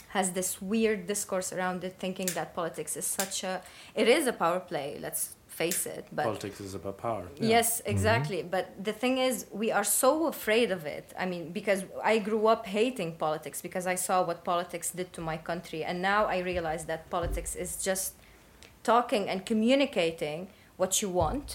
[0.09, 3.61] has this weird discourse around it, thinking that politics is such a
[3.93, 4.97] it is a power play.
[4.99, 7.25] Let's face it, but politics is about power.
[7.55, 8.41] Yes, exactly.
[8.55, 11.13] But the thing is, we are so afraid of it.
[11.23, 15.21] I mean, because I grew up hating politics because I saw what politics did to
[15.31, 15.83] my country.
[15.83, 18.13] And now I realize that politics is just
[18.83, 20.47] talking and communicating
[20.77, 21.47] what you want,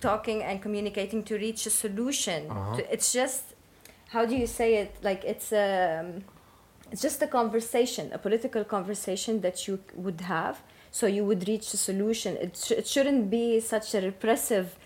[0.00, 2.40] talking and communicating to reach a solution.
[2.50, 2.76] Uh-huh.
[2.76, 3.42] To- It's just,
[4.14, 4.90] how do you say it?
[5.08, 6.06] Like, it's um,
[6.92, 9.74] it's just a conversation, a political conversation that you
[10.04, 10.56] would have.
[10.92, 12.36] So you would reach a solution.
[12.36, 14.76] It, sh- it shouldn't be such a repressive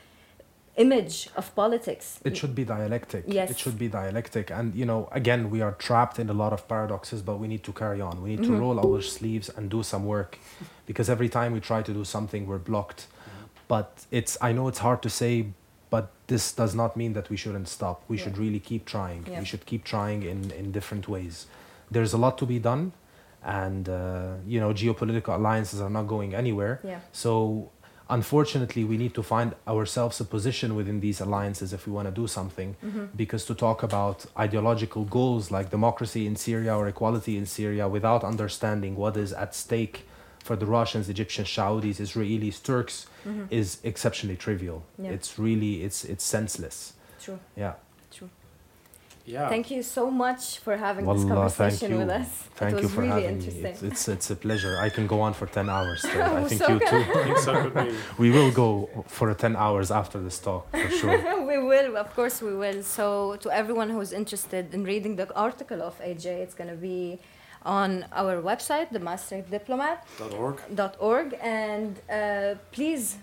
[0.76, 2.20] image of politics.
[2.24, 3.24] It should be dialectic.
[3.26, 3.50] Yes.
[3.50, 4.50] It should be dialectic.
[4.50, 7.64] And, you know, again, we are trapped in a lot of paradoxes, but we need
[7.64, 8.22] to carry on.
[8.22, 8.54] We need Mm-hmm.
[8.54, 10.38] to roll our sleeves and do some work
[10.86, 13.06] because every time we try to do something, we're blocked.
[13.68, 15.46] But it's, I know it's hard to say,
[15.90, 18.02] but this does not mean that we shouldn't stop.
[18.06, 18.24] We Yeah.
[18.24, 19.26] should really keep trying.
[19.28, 19.40] Yeah.
[19.40, 21.46] We should keep trying in, in different ways.
[21.90, 22.92] There's a lot to be done.
[23.46, 26.80] And, uh, you know, geopolitical alliances are not going anywhere.
[26.82, 26.98] Yeah.
[27.12, 27.70] So
[28.10, 32.14] unfortunately, we need to find ourselves a position within these alliances if we want to
[32.22, 32.76] do something.
[32.84, 33.04] Mm-hmm.
[33.14, 38.24] Because to talk about ideological goals like democracy in Syria or equality in Syria without
[38.24, 39.96] understanding what is at stake
[40.46, 43.06] for the Russians, Egyptians, Saudis, Israelis, Turks
[43.50, 44.84] is exceptionally trivial.
[44.98, 45.10] Yeah.
[45.10, 46.94] It's really it's it's senseless.
[47.20, 47.38] True.
[47.56, 47.74] Yeah.
[49.26, 49.34] True.
[49.34, 49.48] Yeah.
[49.54, 51.98] Thank you so much for having this Wallah, thank conversation you.
[51.98, 52.28] with us.
[52.60, 53.70] Thank it was you for really having me.
[53.70, 54.74] It's, it's it's a pleasure.
[54.86, 55.98] I can go on for ten hours.
[56.08, 56.22] Still.
[56.36, 56.88] I Oh, think so you good.
[56.88, 57.04] too.
[57.26, 57.54] Think so.
[58.22, 58.68] We will go
[59.18, 61.18] for 10 hours after this talk for sure.
[61.50, 62.80] we will, of course, we will.
[62.82, 67.18] So, to everyone who's interested in reading the article of AJ, it's going to be
[67.80, 71.28] on our website, themaastrichtdiplomat.org, Dot org.
[71.42, 73.16] and uh, please.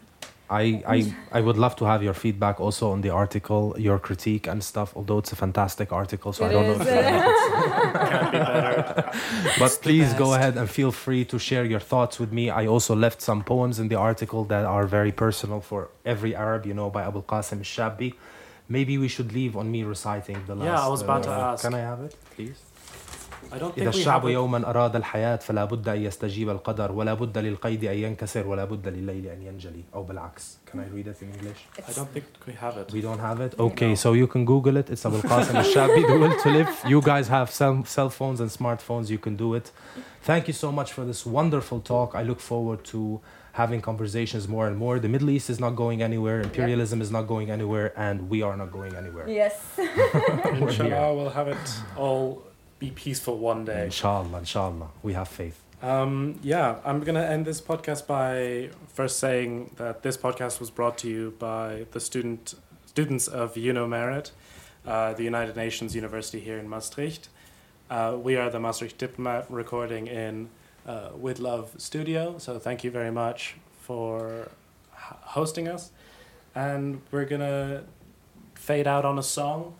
[0.53, 4.45] I, I, I would love to have your feedback also on the article, your critique
[4.45, 6.85] and stuff, although it's a fantastic article, so I don't is, know.
[6.85, 6.89] If
[8.09, 9.11] Can't be better.
[9.57, 12.51] but please go ahead and feel free to share your thoughts with me.
[12.51, 16.67] I also left some poems in the article that are very personal for every Arab,
[16.67, 18.13] you know, by Abu Qasim al-Shabi.
[18.69, 20.65] Maybe we should leave on me reciting the last.
[20.65, 21.63] Yeah, I was about to uh, ask.
[21.65, 22.59] Can I have it, please?
[23.52, 24.32] I don't إذا think we الشعب have it.
[24.32, 28.88] يوما أراد الحياة فلا بد أن يستجيب القدر ولا بد للقيد أن ينكسر ولا بد
[28.88, 31.60] لليل أن ينجلي أو بالعكس Can I read it in English?
[31.76, 32.92] I it's- don't think we have it.
[32.92, 33.52] We don't have it?
[33.58, 33.94] Okay, No.
[34.04, 34.86] so you can Google it.
[34.90, 36.72] It's Abul Qasim al-Shabi, The Will to Live.
[36.92, 39.06] You guys have cell, cell phones and smartphones.
[39.14, 39.66] You can do it.
[40.30, 42.08] Thank you so much for this wonderful talk.
[42.20, 43.00] I look forward to
[43.62, 44.94] having conversations more and more.
[45.06, 46.38] The Middle East is not going anywhere.
[46.48, 47.88] Imperialism is not going anywhere.
[48.06, 49.26] And we are not going anywhere.
[49.42, 49.54] yes.
[50.66, 51.64] Inshallah, we'll have it
[51.96, 52.42] all
[52.83, 53.85] be peaceful one day.
[53.85, 54.89] Inshallah, inshallah.
[55.01, 55.57] We have faith.
[55.81, 60.69] Um, yeah, I'm going to end this podcast by first saying that this podcast was
[60.69, 62.55] brought to you by the student
[62.85, 64.31] students of UNU-MERIT,
[64.85, 67.29] uh, the United Nations University here in Maastricht.
[67.89, 70.49] Uh, we are the Maastricht Diplomat recording in
[70.85, 74.51] uh, With Love Studio, so thank you very much for
[75.37, 75.91] hosting us.
[76.53, 77.83] And we're going to
[78.55, 79.75] fade out on a song.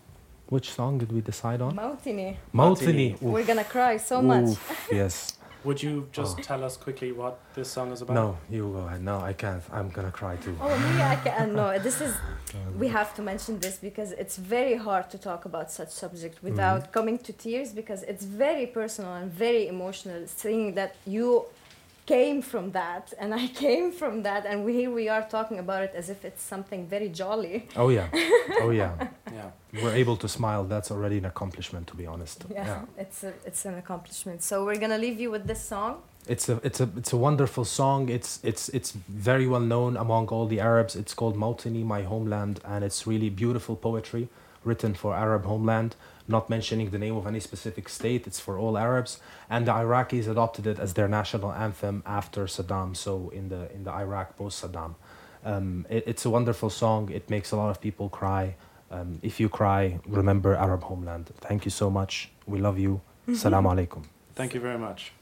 [0.48, 1.76] Which song did we decide on?
[1.76, 2.36] Mautini.
[2.54, 3.20] Mautini.
[3.20, 4.50] We're going to cry so much.
[4.50, 5.38] Oof, yes.
[5.64, 6.42] Would you just Oh.
[6.42, 8.14] tell us quickly what this song is about?
[8.14, 9.02] No, you go ahead.
[9.02, 9.62] No, I can't.
[9.72, 10.54] I'm gonna cry too.
[10.60, 11.50] Oh, me, I can.
[11.50, 12.14] Uh, no, this is.
[12.78, 16.82] We have to mention this because it's very hard to talk about such subject without
[16.82, 16.92] mm-hmm.
[16.92, 20.20] coming to tears because it's very personal and very emotional.
[20.26, 21.46] Seeing that you
[22.06, 25.82] came from that and I came from that, and we, here we are talking about
[25.84, 27.68] it as if it's something very jolly.
[27.76, 28.08] Oh yeah.
[28.60, 29.08] Oh yeah.
[29.32, 29.50] Yeah.
[29.82, 30.62] We're able to smile.
[30.62, 32.44] That's already an accomplishment, to be honest.
[32.48, 34.44] Yeah, it's a, it's an accomplishment.
[34.44, 36.02] So we're gonna leave you with this song.
[36.28, 38.08] It's a it's a it's a wonderful song.
[38.08, 40.94] It's it's it's very well known among all the Arabs.
[40.94, 44.28] It's called Mautini, my homeland, and it's really beautiful poetry
[44.62, 45.96] written for Arab homeland.
[46.26, 48.26] Not mentioning the name of any specific state.
[48.26, 49.20] It's for all Arabs,
[49.50, 52.96] and the Iraqis adopted it as their national anthem after Saddam.
[52.96, 54.94] So in the in the Iraq post Saddam,
[55.44, 57.10] um, it, it's a wonderful song.
[57.10, 58.56] It makes a lot of people cry.
[58.90, 61.30] Um, if you cry, remember Arab homeland.
[61.40, 62.30] Thank you so much.
[62.46, 63.00] We love you.
[63.32, 64.04] Salam alaikum.
[64.34, 65.12] Thank you very much.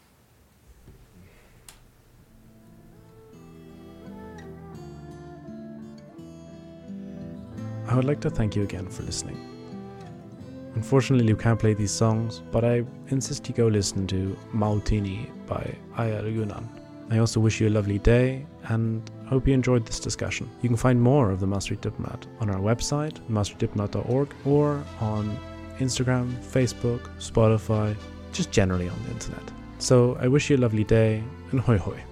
[7.89, 9.52] I would like to thank you again for listening.
[10.75, 15.77] Unfortunately, you can't play these songs, but I insist you go listen to Mautini by
[15.97, 16.67] Ayar Yunan.
[17.11, 20.49] I also wish you a lovely day and hope you enjoyed this discussion.
[20.63, 25.39] You can find more of the Maastricht Diplomat on our website, maastrichtdiplomat.org, or on
[25.79, 27.95] Instagram, Facebook, Spotify,
[28.33, 29.43] just generally on the internet.
[29.79, 32.03] So I wish you a lovely day and hoi hoi.